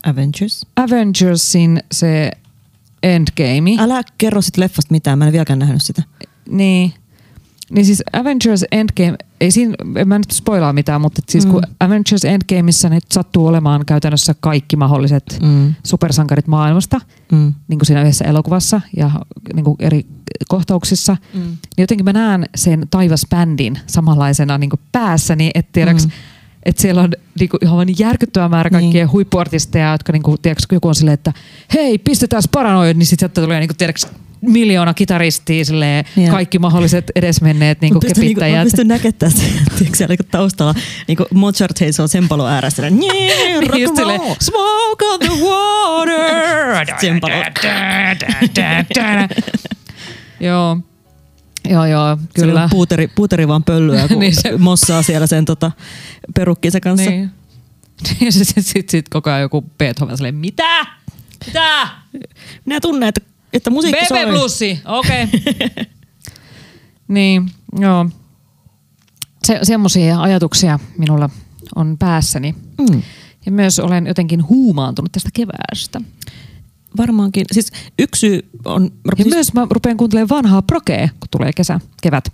[0.07, 0.67] Avengers.
[0.77, 2.31] Avengersin se
[3.03, 3.71] Endgame.
[3.79, 6.03] Älä kerro sit leffasta mitään, mä en vieläkään nähnyt sitä.
[6.49, 6.93] Niin.
[7.71, 11.53] Niin siis Avengers Endgame, ei siinä, en mä nyt spoilaa mitään, mutta siis mm.
[11.53, 11.63] kun.
[11.81, 15.75] Avengers Endgameissa nyt sattuu olemaan käytännössä kaikki mahdolliset Mm.
[15.85, 17.01] supersankarit maailmasta,
[17.33, 17.55] Mm.
[17.69, 19.11] niin kuin siinä yhdessä elokuvassa ja
[19.55, 20.07] niin kuin eri
[20.49, 21.41] kohtauksissa, Mm.
[21.41, 26.13] niin jotenkin mä näen sen taivasbändin samanlaisena niin kuin päässäni, että tiedäks, Mm.
[26.63, 27.11] että siellä on
[27.41, 29.13] niinku ihan järkyttävä määrä kaikkia niin.
[29.13, 31.33] huippuartisteja, jotka niinku, tiedätkö, kun joku on silleen, että
[31.75, 34.07] hei, pistetään paranoid, niin sitten tulee niinku, tiedätkö,
[34.47, 36.31] miljoona kitaristia, silleen, Niin.
[36.31, 38.65] kaikki mahdolliset edesmenneet niinku, Mä pystyn, niinku, mä kepittäjät.
[38.65, 39.41] pystyn näkemään sen,
[39.79, 40.75] tiedätkö, siellä niinku taustalla
[41.09, 42.75] niinku Mozart seisoo sempalo ääressä.
[42.77, 46.87] silleen, "Nyee, rock Just silleen, roll." smoke on the water.
[46.99, 47.35] Tsempalo.
[50.41, 50.79] joo.
[51.71, 52.63] Joo, joo, Siellä kyllä.
[52.65, 55.73] on puuteri, puuteri vaan pöllyä, kun Niin se- mossaa siellä sen tota,
[56.35, 57.11] perukkinsa kanssa.
[57.11, 57.31] Niin.
[58.21, 60.87] Ja sitten sit, sit koko ajan joku Beethoven silleen, mitä?
[61.47, 61.89] Mitä?
[62.65, 63.21] Minä tunnen, että,
[63.55, 64.27] että musiikki BB soi.
[64.27, 65.25] Plussi, okei.
[65.25, 65.85] Okay.
[67.09, 68.07] Niin, joo.
[69.47, 71.31] Se, semmoisia ajatuksia minulla
[71.77, 72.55] on päässäni.
[72.79, 73.03] Mm.
[73.47, 76.01] Ja myös olen jotenkin huumaantunut tästä keväästä.
[76.97, 77.45] Varmaankin.
[77.53, 78.91] Siis yksi syy on...
[79.05, 82.25] Ja siis, myös mä rupean kuuntelemaan vanhaa prokea, kun tulee kesä, kevät.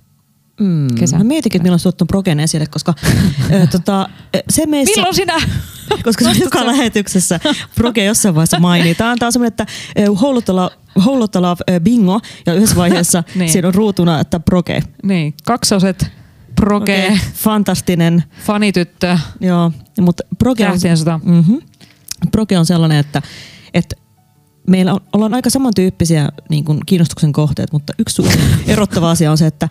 [0.61, 1.18] Mm, kesä.
[1.18, 2.94] Mä mietinkin, että milloin sä ottanut Progen esille, koska
[3.52, 4.08] ö, tota,
[4.50, 4.94] se meissä...
[4.96, 5.34] Milloin sinä?
[6.04, 7.40] koska se joka lähetyksessä
[7.74, 9.18] Proge jossain vaiheessa mainitaan.
[9.18, 9.66] Tämä on semmoinen, että
[10.20, 10.70] Houlutala,
[11.04, 13.50] Houlutala bingo ja yhdessä vaiheessa Niin.
[13.50, 14.82] siinä on ruutuna, että Proge.
[15.02, 16.06] niin, kaksoset,
[16.56, 18.24] proke, Okei, Fantastinen.
[18.44, 20.78] fanityttö, Joo, mutta Proge on,
[21.24, 21.61] mm-hmm.
[22.32, 23.22] Proge on sellainen, että,
[23.74, 23.96] että
[24.66, 28.22] meillä on, ollaan aika samantyyppisiä niin kuin kiinnostuksen kohteet, mutta yksi
[28.66, 29.68] erottava asia on se, että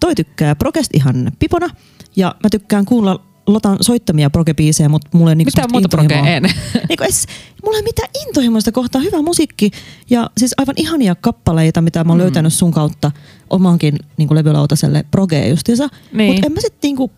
[0.00, 1.68] toi tykkää Progesta ihan pipona
[2.16, 6.42] ja mä tykkään kuulla Lotan soittamia proge-biisejä, mutta mulla ei niinku Mitä muuta prokea en?
[6.88, 7.26] Niinku edes,
[7.64, 9.70] mulla ei mitään intohimoista kohtaa, hyvä musiikki
[10.10, 12.22] ja siis aivan ihania kappaleita, mitä mä oon Mm.
[12.22, 13.10] löytänyt sun kautta
[13.50, 15.88] omankin niinku levylautaselle progeen justiinsa.
[16.12, 16.32] Niin.
[16.32, 17.10] Mutta en mä sit niinku,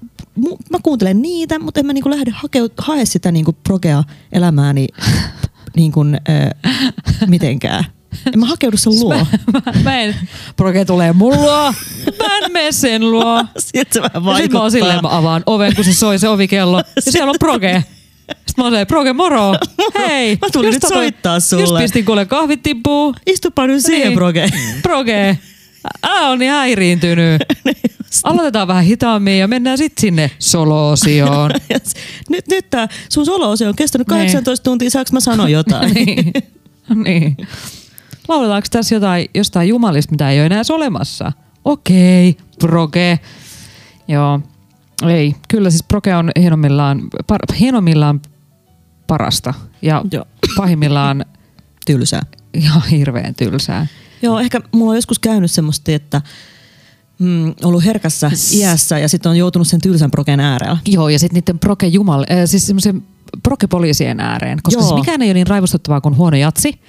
[0.71, 4.87] mä kuuntelen niitä, mutta en mä niinku lähde hakeut, hae sitä niinku progea elämääni
[5.77, 6.93] niinku, äh,
[7.27, 7.85] mitenkään.
[8.33, 9.15] En mä hakeudu sen luo.
[9.53, 10.15] mä, mä en,
[10.57, 11.73] proke tulee mun luo,
[12.19, 13.45] mä en mene sen luo.
[13.59, 14.61] Siltä se vähän Ja sit mä vaikuttaa.
[14.63, 16.83] oon silleen, mä avaan oven, kun se soi se ovikello.
[16.97, 17.85] Ja siellä on proge.
[18.29, 19.55] Sitten mä oon silleen, proge moro.
[19.99, 20.39] Hei.
[20.43, 21.83] Mä tulin just nyt soittaa Just sulle.
[21.83, 23.15] pistin kuule kahvit tippuu.
[23.27, 24.15] Istupa nyt siihen Niin.
[24.15, 24.49] proge.
[24.83, 25.39] Proge.
[26.03, 27.43] Älä on niin häiriintynyt.
[28.25, 31.51] Aloitetaan vähän hitaammin ja mennään sitten sinne solo-osioon.
[32.31, 34.19] Nyt, nyt tää sun solo on kestänyt Niin.
[34.21, 35.95] 18 tuntia, saaks mä sanoa jotain?
[35.95, 36.33] niin.
[36.95, 37.37] niin.
[38.29, 41.33] Lauletaanko tässä jotain, jostain jumalista, mitä ei ole enää olemassa?
[41.65, 43.19] Okei, proge.
[44.09, 44.41] Joo.
[45.09, 48.21] Ei, kyllä siis proge on hienommillaan, par, hienommillaan
[49.07, 50.25] parasta ja Joo.
[50.57, 51.25] pahimmillaan
[51.87, 52.23] Tylsää.
[52.55, 53.87] ihan hirveän tylsää.
[54.23, 56.23] Joo, ehkä mulla on joskus käynyt semmoista, että
[57.19, 60.77] mm, ollut herkässä iässä ja sitten on joutunut sen tylsän progen äärellä.
[60.87, 63.03] Joo, ja sitten niiden proge jumal, äh, siis semmoisen
[63.43, 64.89] proge-poliisien ääreen, koska Joo.
[64.89, 66.81] siis mikään ei ole niin raivostuttavaa kuin huono jatsi.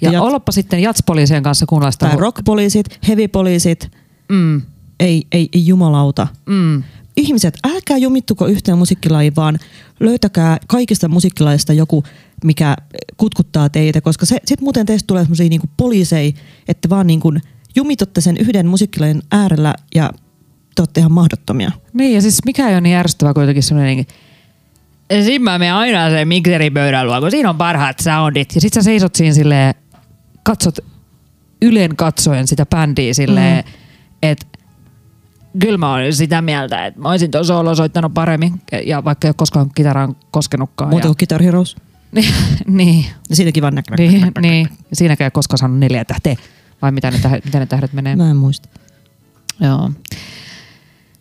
[0.00, 2.06] Ja, Ja ja jat- ollapa sitten jatspoliisien kanssa sitä.
[2.08, 3.90] Tai rockpoliisit, heavy-poliisit,
[4.28, 4.62] Mm,
[5.00, 6.26] ei, ei, ei jumalauta.
[6.46, 6.82] mm.
[7.16, 9.58] Ihmiset, älkää jumittuko yhteen musiikkilajiin, vaan
[10.00, 12.04] löytäkää kaikista musiikkilajista joku,
[12.44, 12.76] mikä
[13.16, 16.32] kutkuttaa teitä, koska se, sit muuten teistä tulee semmoisia niinku poliiseja,
[16.68, 17.32] että vaan niinku
[17.76, 20.10] jumitutte sen yhden musiikkilajin äärellä ja
[20.74, 21.72] te olette ihan mahdottomia.
[21.92, 24.06] Niin, ja siis mikä ei ole niin järjestävä kuitenkin semmoinen niin
[25.24, 28.54] Siinä mä menen aina sen mikseripöydän luo, kun siinä on parhaat soundit.
[28.54, 29.74] Ja sit sä seisot siinä silleen,
[30.42, 30.78] katsot
[31.62, 33.72] ylen katsoen sitä bändiä silleen, mm.
[34.22, 34.46] että
[35.58, 38.60] kyllä mä oon sitä mieltä, että mä olisin tuon solo soittanut paremmin.
[38.86, 40.90] Ja vaikka ei ole koskaan kitaraan koskenutkaan.
[40.90, 41.76] Muuta ja, kuin Guitar Heroes.
[42.66, 43.96] niin, Ja siinäkin vaan näkyy.
[43.96, 44.68] niin, niin.
[44.92, 46.36] Siinäkään ei koskaan saanut neljä tähteä.
[46.82, 48.16] Vai mitä ne, tähdet, mitä ne tähdet menee?
[48.16, 48.68] Mä en muista.
[49.60, 49.90] Joo.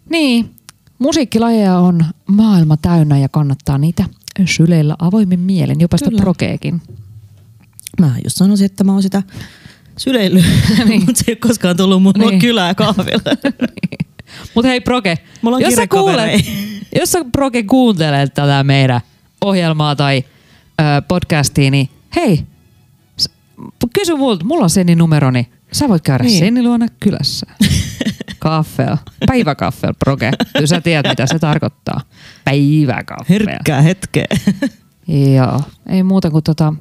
[0.09, 0.55] Niin,
[0.99, 4.05] musiikkilajeja on maailma täynnä ja kannattaa niitä
[4.45, 6.81] syleillä avoimin mielen, jopa sitä prokeekin.
[7.99, 9.23] Mä just sanoisin, että mä oon sitä
[9.97, 10.45] syleillyt,
[10.85, 11.05] niin.
[11.05, 12.27] mutta se ei ole koskaan tullut mun Niin.
[12.29, 12.39] niin.
[12.39, 13.37] kylää kahville.
[14.55, 16.41] Mutta hei Proke, Mulla on jos sä, kuulet,
[16.99, 19.01] jos sä Proke kuuntelet tätä meidän
[19.41, 20.23] ohjelmaa tai
[20.81, 22.43] ö, podcastia, niin hei,
[23.93, 25.47] kysy multa, mulla on Senni numeroni.
[25.71, 26.31] Sä voit käydä niin.
[26.31, 26.39] Niin.
[26.39, 27.45] Senni luona kylässä.
[28.39, 30.31] Kaffel, päiväkaffel, Proke.
[30.53, 32.01] Kyllä sä tiedät, mitä se tarkoittaa.
[32.45, 33.25] Päiväkaffel.
[33.29, 34.25] Herkkää hetkeä.
[35.35, 36.73] Joo, ei muuta kuin tota,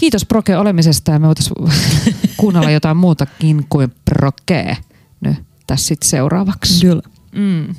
[0.00, 1.56] kiitos Proke olemisesta ja me voitaisiin
[2.36, 4.76] kuunnella jotain muutakin kuin Proke
[5.20, 5.36] nyt
[5.66, 6.86] tässä sitten seuraavaksi.
[6.86, 7.02] Kyllä.
[7.32, 7.74] Mm.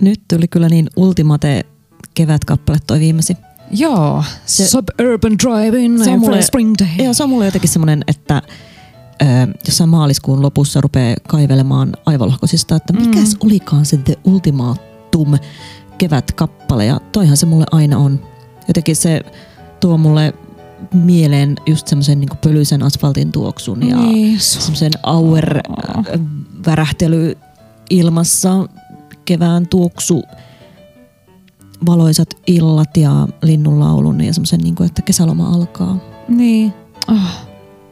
[0.00, 1.66] Nyt tuli kyllä niin ultimate
[2.14, 3.36] kevätkappale toi viimeisin.
[3.70, 7.06] Joo, Se- Suburban Driving Se on mulle- Spring Day.
[7.06, 8.42] Ja se on mulle jotenkin semmoinen, että
[9.22, 9.24] ö,
[9.66, 13.38] jossain maaliskuun lopussa rupeaa kaivelemaan aivolohkosista, että mikäs mm.
[13.46, 15.38] olikaan se The Ultimatum
[15.98, 16.84] kevätkappale.
[16.84, 18.20] Ja toihan se mulle aina on.
[18.68, 19.20] Jotenkin se
[19.80, 20.34] tuo mulle
[20.92, 27.38] mieleen just semmoisen niin pölyisen asfaltin tuoksun ja Niin, semmoisen auer-värähtely
[27.90, 28.68] ilmassa,
[29.24, 30.22] kevään tuoksu,
[31.86, 35.98] valoisat illat ja linnunlaulun ja semmoisen, niin kuin, että kesäloma alkaa.
[36.28, 36.72] niin.
[37.08, 37.46] Oh.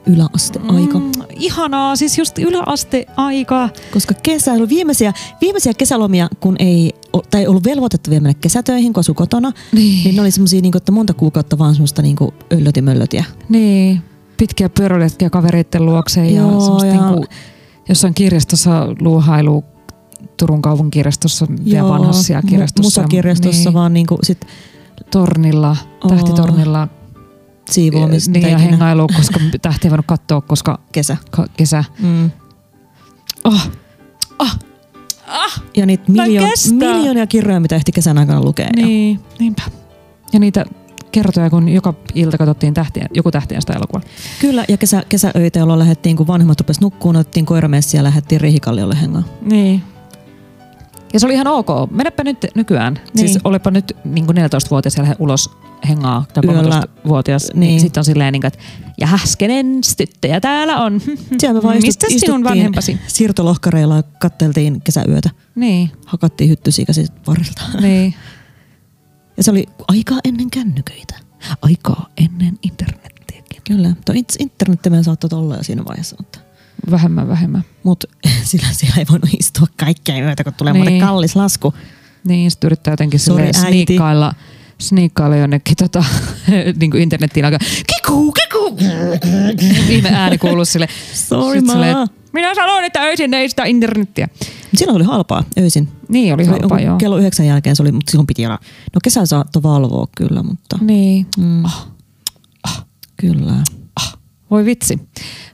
[0.07, 0.99] Yläasteaika.
[0.99, 1.13] Mm.
[1.37, 3.69] Ihanaa, siis just yläasteaika.
[3.93, 6.93] Koska kesäily, viimeisiä, viimeisiä kesälomia, kun ei,
[7.31, 10.05] tai ollut velvoitettu vielä mennä kesätöihin, kun asui kotona, Niin.
[10.05, 12.17] niin ne oli semmoisia, niin että monta kuukautta vaan semmoista niin
[12.53, 13.25] öllötimöllötiä.
[13.49, 14.03] Niin,
[14.37, 17.25] pitkiä pyöräiletkiä kavereiden luokse ja, Joo, semmoista ja- Niinku,
[17.89, 19.65] jossain kirjastossa luuhailu
[20.37, 23.01] Turun kaupungin kirjastossa ja vanhassa kirjastossa.
[23.01, 24.47] Musakirjastossa niin, vaan niin kuin sit
[25.11, 26.09] Tornilla, Oo.
[26.09, 26.89] tähtitornilla
[27.71, 28.31] siivoamista.
[28.31, 31.17] Niin, ja hengailu, koska tähtiä ei voinut katsoa, koska Kesä.
[31.31, 31.85] ka- kesä.
[32.03, 32.31] Mm.
[33.45, 33.69] Oh.
[35.77, 38.69] Ja niitä miljoon, miljoonia kirjoja, mitä ehti kesän aikana lukea.
[38.77, 38.87] jo.
[38.87, 39.63] Niin, niinpä.
[40.33, 40.65] Ja niitä
[41.13, 44.03] kertoja, kun joka ilta katsottiin tähtien, joku tähtien sitä elokuvaa.
[44.41, 49.01] Kyllä, ja kesä, kesäöitä, jolloin lähdettiin, kun vanhemmat rupes nukkuun, otettiin koiramessiä ja lähdettiin Rihikalliolle
[49.01, 49.25] hengaan.
[49.43, 49.83] Niin.
[51.15, 51.69] Ja se oli ihan ok.
[51.91, 52.95] Menepä nyt nykyään.
[52.95, 53.05] Niin.
[53.15, 53.29] Niin.
[53.29, 55.51] Siis olepa nyt niin 14-vuotias ja ulos
[55.89, 56.81] hengaa tai Yöllä.
[56.81, 57.49] 13-vuotias.
[57.55, 57.61] Niin.
[57.61, 57.81] Niin.
[57.81, 58.59] sitten on silleen, niin kuin, että
[59.01, 61.01] ja häskenen tyttöjä täällä on.
[61.39, 62.99] Siellä me vaan Mistä sinun vanhempasi?
[63.07, 65.31] Siirtolohkareilla katteltiin kesäyötä.
[65.55, 67.63] Niin, Hakattiin hyttysiikasit varrelta.
[67.81, 68.15] niin.
[69.37, 71.15] Ja se oli aikaa ennen kännyköitä.
[71.63, 73.63] Aikaa ennen internettiäkin.
[73.69, 73.93] Kyllä.
[74.05, 76.39] Tuo int- internet me saattoi olla jo siinä vaiheessa, mutta
[76.91, 77.65] Vähemmän, vähemmän.
[77.83, 78.05] Mut
[78.45, 80.87] sillä siellä ei voinut istua kaikkea yötä, kun tulee Niin.
[80.87, 81.01] niin.
[81.05, 81.75] kallis lasku.
[82.29, 83.59] Niin, sitten yrittää jotenkin äiti.
[83.61, 84.33] sniikkailla,
[84.79, 86.05] sniikkailla jonnekin tota,
[86.81, 88.77] niin kuin internettiin alkaa kiku, kiku.
[89.89, 90.89] Viime ääni kuuluu sille.
[91.15, 92.07] Sorry, Sit maa.
[92.33, 94.29] Minä sanoin, että öisin ei sitä internettiä.
[94.77, 95.89] Silloin oli halpaa öisin.
[96.09, 96.97] Niin, oli halpaa, joo.
[96.97, 98.59] Kello yhdeksän jälkeen se oli, mutta silloin piti olla.
[98.95, 101.27] No kesän saattoi valvoa kyllä, mutta Niin.
[101.39, 101.63] mm,
[103.17, 103.53] kyllä.
[104.55, 104.99] Voi vitsi.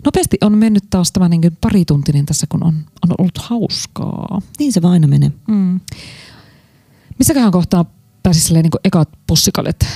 [0.04, 4.40] Nopeasti on mennyt taas tämä niin parituntinen tässä, kun on, on ollut hauskaa.
[4.58, 5.32] Niin se vaan aina menee.
[5.48, 5.80] Mm.
[7.18, 7.84] Missäköhän kohtaa
[8.22, 9.86] pääsi silleen niin ekat pussikalet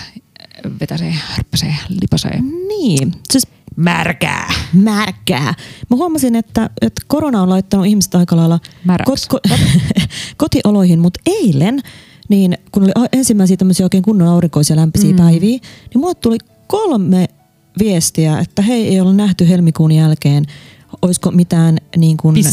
[0.81, 2.41] vetäsee, hörppäsee, lipasee.
[2.69, 3.47] Niin, siis
[3.77, 4.53] Märkää.
[4.73, 5.55] märkää.
[5.91, 9.29] Mä huomasin, että, että korona on laittanut ihmiset aika lailla Märäksi.
[9.35, 9.59] ko-
[10.37, 11.81] kotioloihin, mutta eilen,
[12.29, 15.17] niin kun oli ensimmäisiä tämmöisiä oikein kunnon aurinkoisia lämpöisiä Mm.
[15.17, 15.23] mm.
[15.23, 17.29] päiviä, niin mulle tuli kolme
[17.79, 20.45] viestiä, että hei, ei ole nähty helmikuun jälkeen,
[21.03, 22.45] olisiko mitään niin kuin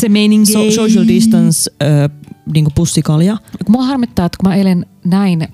[0.45, 2.09] so- social distance ö,
[2.53, 3.37] niin kuin pussikalja.
[3.65, 5.47] Kun mua harmittaa, että kun mä eilen näin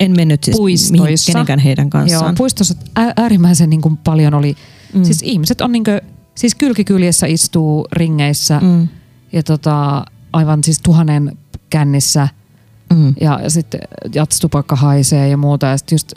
[0.00, 1.02] En mennyt siis Puistoissa.
[1.04, 2.34] mihin, kenenkään heidän Joo, kanssaan.
[2.34, 4.56] puistossa ä- äärimmäisen niin kuin paljon oli.
[4.92, 4.98] Mm.
[4.98, 5.04] Mm.
[5.04, 6.00] Siis ihmiset on niin kuin,
[6.34, 8.88] siis kylkikyljessä istuu ringeissä mm.
[9.32, 11.38] ja tota, aivan siis tuhannen
[11.70, 12.28] kännissä
[12.94, 13.14] Mm.
[13.20, 13.80] ja sitten
[14.14, 15.66] jatstupakka haisee ja muuta.
[15.66, 16.12] Ja sitten just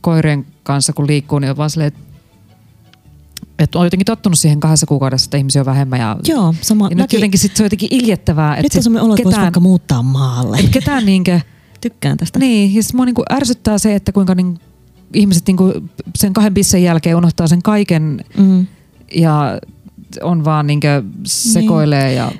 [0.00, 2.00] koirien kanssa kun liikkuu, niin on vaan silleen, että
[3.58, 6.00] että on jotenkin tottunut siihen kahdessa kuukaudessa, että ihmisiä on vähemmän.
[6.00, 6.88] Ja, Joo, sama.
[6.90, 8.56] ja nyt jotenkin sit se on jotenkin iljettävää.
[8.56, 10.56] nyt Että on semmoinen olo, että ketään, vaikka muuttaa maalle.
[10.58, 11.40] että ketään niinkö,
[11.80, 12.38] Tykkään tästä.
[12.38, 14.58] niin, ja sit mua niinku ärsyttää se, että kuinka niin,
[15.14, 15.72] ihmiset niinku
[16.18, 18.66] sen kahden pissen jälkeen unohtaa sen kaiken Mm.
[19.14, 19.58] ja
[20.22, 22.32] on vaan niinkö sekoilee ja...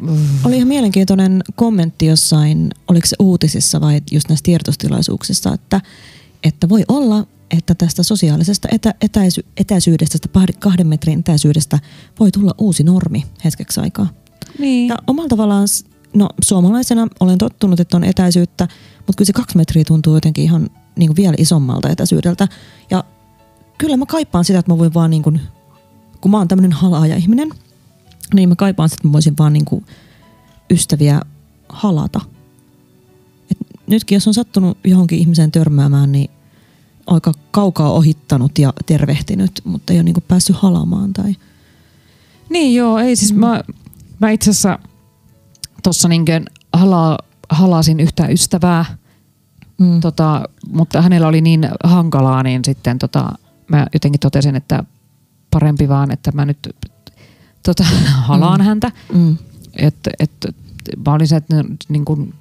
[0.45, 5.81] Oli ihan mielenkiintoinen kommentti jossain, oliko se uutisissa vai just näissä tiedotustilaisuuksissa, että,
[6.45, 10.19] että voi olla, että tästä sosiaalisesta etä, etäisy, etäisyydestä,
[10.59, 11.79] kahden metrin etäisyydestä
[12.21, 14.07] voi tulla uusi normi hetkeksi aikaa.
[14.59, 14.89] Niin.
[14.89, 15.69] Ja omalla tavallaan,
[16.15, 20.71] no suomalaisena olen tottunut, että on etäisyyttä, mutta kyllä se kaksi metriä tuntuu jotenkin ihan
[20.97, 22.49] niin kuin vielä isommalta etäisyydeltä.
[22.91, 23.05] Ja
[23.79, 25.41] kyllä mä kaipaan sitä, että mä voin vaan niin kuin,
[26.21, 27.51] kun mä oon tämmöinen halaaja ihminen,
[28.35, 29.85] niin mä kaipaan sitä, että mä voisin vaan niin kuin
[30.71, 31.21] ystäviä
[31.69, 32.21] halata.
[33.51, 36.31] Et nytkin jos on sattunut johonkin ihmiseen törmäämään, niin
[37.09, 41.37] aika kaukaa ohittanut ja tervehtinyt, mutta ei ole niin kuin päässyt halamaan tai...
[42.51, 43.41] Niin joo, ei siis Mm.
[43.41, 43.61] mä,
[44.19, 44.79] mä itse asiassa
[45.83, 46.41] tuossa niinkö
[46.73, 48.85] hala, halasin yhtä ystävää,
[49.79, 50.01] Mm.
[50.01, 50.43] tota,
[50.73, 53.33] mutta hänellä oli niin hankalaa, niin sitten tota,
[53.69, 54.85] mä jotenkin totesin, että
[55.51, 56.69] parempi vaan, että mä nyt
[57.63, 57.85] tota,
[58.29, 58.65] halaan Mm.
[58.67, 58.93] häntä.
[59.15, 59.37] Mm.
[59.77, 60.31] Että et,
[61.07, 62.35] mä olin se, että niin kuin,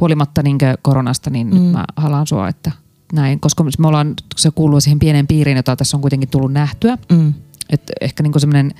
[0.00, 1.46] huolimatta niin koronasta, niin.
[1.46, 1.54] Mm.
[1.54, 2.72] nyt mä halaan sua, että
[3.12, 3.40] näin.
[3.40, 6.98] Koska me ollaan, se kuuluu siihen pieneen piiriin, jota tässä on kuitenkin tullut nähtyä.
[7.12, 7.34] Mm.
[7.70, 8.74] Että ehkä niin semmoinen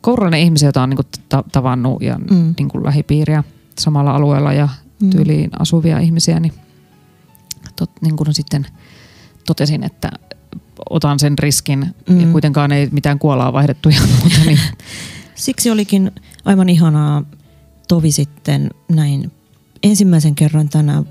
[0.00, 0.98] kourallinen ihmisiä, jota on niin
[1.28, 2.36] ta- tavannut ja mm.
[2.36, 2.54] Mm.
[2.58, 3.44] niin
[3.78, 4.68] samalla alueella ja
[5.02, 5.10] Mm.
[5.10, 6.52] tyyliin asuvia ihmisiä, niin,
[7.76, 8.66] tot, niin kuin sitten
[9.46, 10.10] totesin, että
[10.90, 12.20] otan sen riskin mm.
[12.20, 14.36] ja kuitenkaan ei mitään kuolaa vaihdettu ja muuta.
[14.46, 14.58] Niin,
[15.34, 16.12] Siksi olikin
[16.44, 17.22] aivan ihanaa
[17.88, 19.32] tovi sitten näin
[19.82, 21.04] ensimmäisen kerran tänään,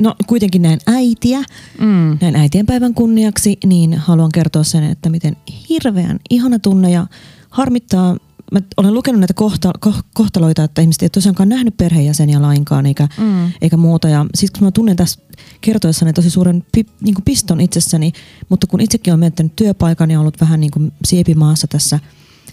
[0.00, 1.38] no kuitenkin näin äitiä,
[1.80, 2.18] mm.
[2.20, 5.36] näin äitien päivän kunniaksi, niin haluan kertoa sen, että miten
[5.68, 7.06] hirveän ihana tunne ja
[7.50, 8.16] harmittaa,
[8.52, 13.08] mä olen lukenut näitä kohta, ko, kohtaloita, että ihmiset ei tosiaankaan nähnyt perheenjäseniä lainkaan eikä,
[13.18, 13.52] Mm.
[13.60, 14.08] eikä muuta.
[14.08, 15.20] Ja siis kun mä tunnen tässä
[15.60, 18.12] kertoessani tosi suuren pi, niin kuin piston itsessäni,
[18.48, 21.98] mutta kun itsekin olen menettänyt työpaikan ja ollut vähän niin kuin siepimaassa tässä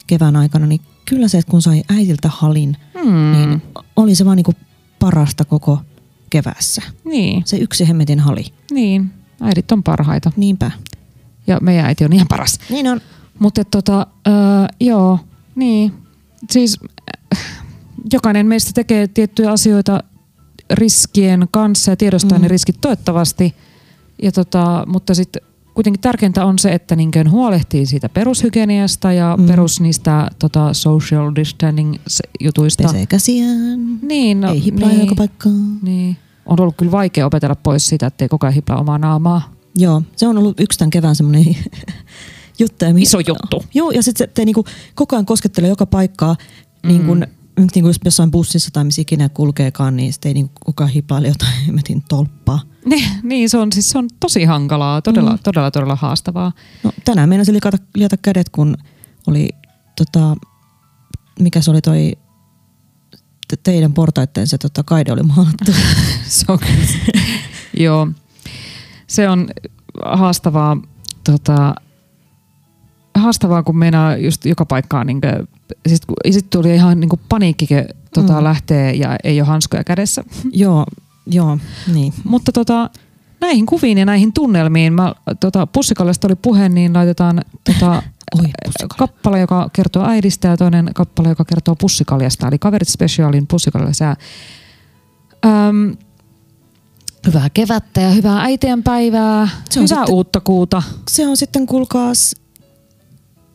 [0.08, 3.32] kevään aikana, niin kyllä se, että kun sai äitiltä halin, Mm.
[3.32, 3.62] niin
[3.96, 4.58] oli se vaan niin kuin
[5.00, 5.80] parasta koko
[6.30, 6.82] keväässä.
[7.04, 8.46] Niin, Se yksi hemmetin hali.
[8.72, 9.12] niin.
[9.42, 10.32] Äidit on parhaita.
[10.36, 10.72] Niinpä.
[11.48, 12.60] Ja meidän äiti on ihan paras.
[12.70, 13.02] Niin on.
[13.40, 14.34] Mutta tota, öö,
[14.80, 15.20] joo,
[15.56, 15.94] niin.
[16.52, 16.80] Siis
[17.36, 17.40] äh,
[18.14, 20.04] jokainen meistä tekee tiettyjä asioita
[20.74, 22.38] riskien kanssa ja tiedostaa.
[22.38, 22.42] Mm.
[22.42, 23.56] ne riskit toivottavasti.
[24.22, 25.42] Ja tota, mutta sitten
[25.78, 29.44] kuitenkin tärkeintä on se, että niin huolehtii siitä perushygieniasta ja Mm.
[29.44, 29.48] mm.
[29.48, 31.96] perus niistä tota, social distancing
[32.40, 32.84] jutuista.
[32.84, 34.00] Pesee käsiään.
[34.02, 35.78] Niin, no, ei hiplaa niin, joka paikkaan.
[35.82, 36.18] niin.
[36.46, 39.52] On ollut kyllä vaikea opetella pois sitä, ettei koko ajan hiplaa omaa naamaa.
[39.76, 41.46] Joo, se on ollut yksi tämän kevään semmoinen
[42.60, 42.86] juttu.
[42.98, 43.64] Iso juttu.
[43.74, 44.66] Joo, ja sitten se te niinku
[44.96, 46.36] koko ajan koskettelee joka paikkaa,
[46.88, 47.28] niin kun,
[47.58, 51.28] Niin kun jos jossain bussissa tai missä ikinä kulkeekaan, niin sitten ei koko ajan hipaile
[51.28, 52.60] jotain hemmetin tolppaa.
[52.86, 55.40] Niin, niin se, on, siis se on tosi hankalaa, todella, Mm.
[55.44, 56.52] todella, todella haastavaa.
[56.84, 58.78] No, tänään meinasin liata, liata kädet, kun
[59.28, 59.50] oli,
[59.96, 60.36] tota,
[61.40, 62.14] mikä se oli toi
[63.48, 65.72] te- teidän portaitteen se tota, kaide oli maalattu.
[66.28, 67.14] Se on kyllä.
[67.78, 68.08] Joo.
[69.08, 69.48] Se on
[70.06, 70.78] haastavaa,
[71.24, 71.76] tota,
[73.16, 75.48] haastavaa kun meinaa just joka paikkaan, niin kuin,
[75.88, 77.68] siis, kun- sit tuli ihan niin paniikki,
[78.14, 78.44] tota, Mm.
[78.44, 80.24] lähtee ja ei ole hanskoja kädessä.
[80.54, 80.86] joo,
[81.28, 81.58] joo,
[81.94, 82.14] niin.
[82.24, 82.90] Mutta tota,
[83.42, 88.04] näihin kuviin ja näihin tunnelmiin, mä, tota, pussikallesta oli puhe, niin laitetaan tota,
[88.40, 88.46] Oi,
[88.98, 92.48] kappale, joka kertoo äidistä ja toinen kappale, joka kertoo pussikaljasta.
[92.48, 94.16] Eli Kaverit Specialin pussikaljasää.
[95.46, 95.98] Öm,
[97.28, 99.48] hyvää kevättä ja hyvää äitien päivää.
[99.70, 100.84] Se on hyvää sitten- uutta kuuta.
[101.10, 102.36] Se on sitten kuulkaas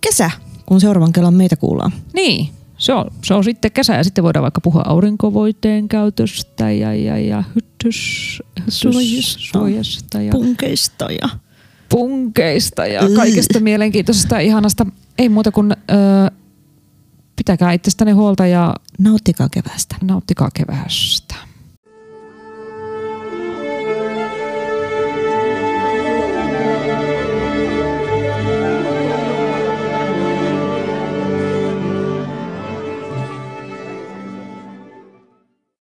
[0.00, 0.30] kesä,
[0.72, 1.92] kun seuraavan kerran meitä kuullaan.
[2.14, 2.48] Niin,
[2.78, 7.18] se on, se on sitten kesä ja sitten voidaan vaikka puhua aurinkovoiteen käytöstä ja, ja,
[7.18, 9.42] ja hyttys, Suojista.
[9.52, 11.28] suojasta ja Punkeista ja...
[11.88, 13.14] punkeista ja Ugh.
[13.14, 14.86] kaikesta mielenkiintoisesta ja ihanasta.
[15.18, 15.76] Ei muuta kuin ö,
[17.36, 19.96] pitäkää itsestäni huolta ja Nauttikaa kevästä.
[20.02, 21.34] nauttikaa keväästä.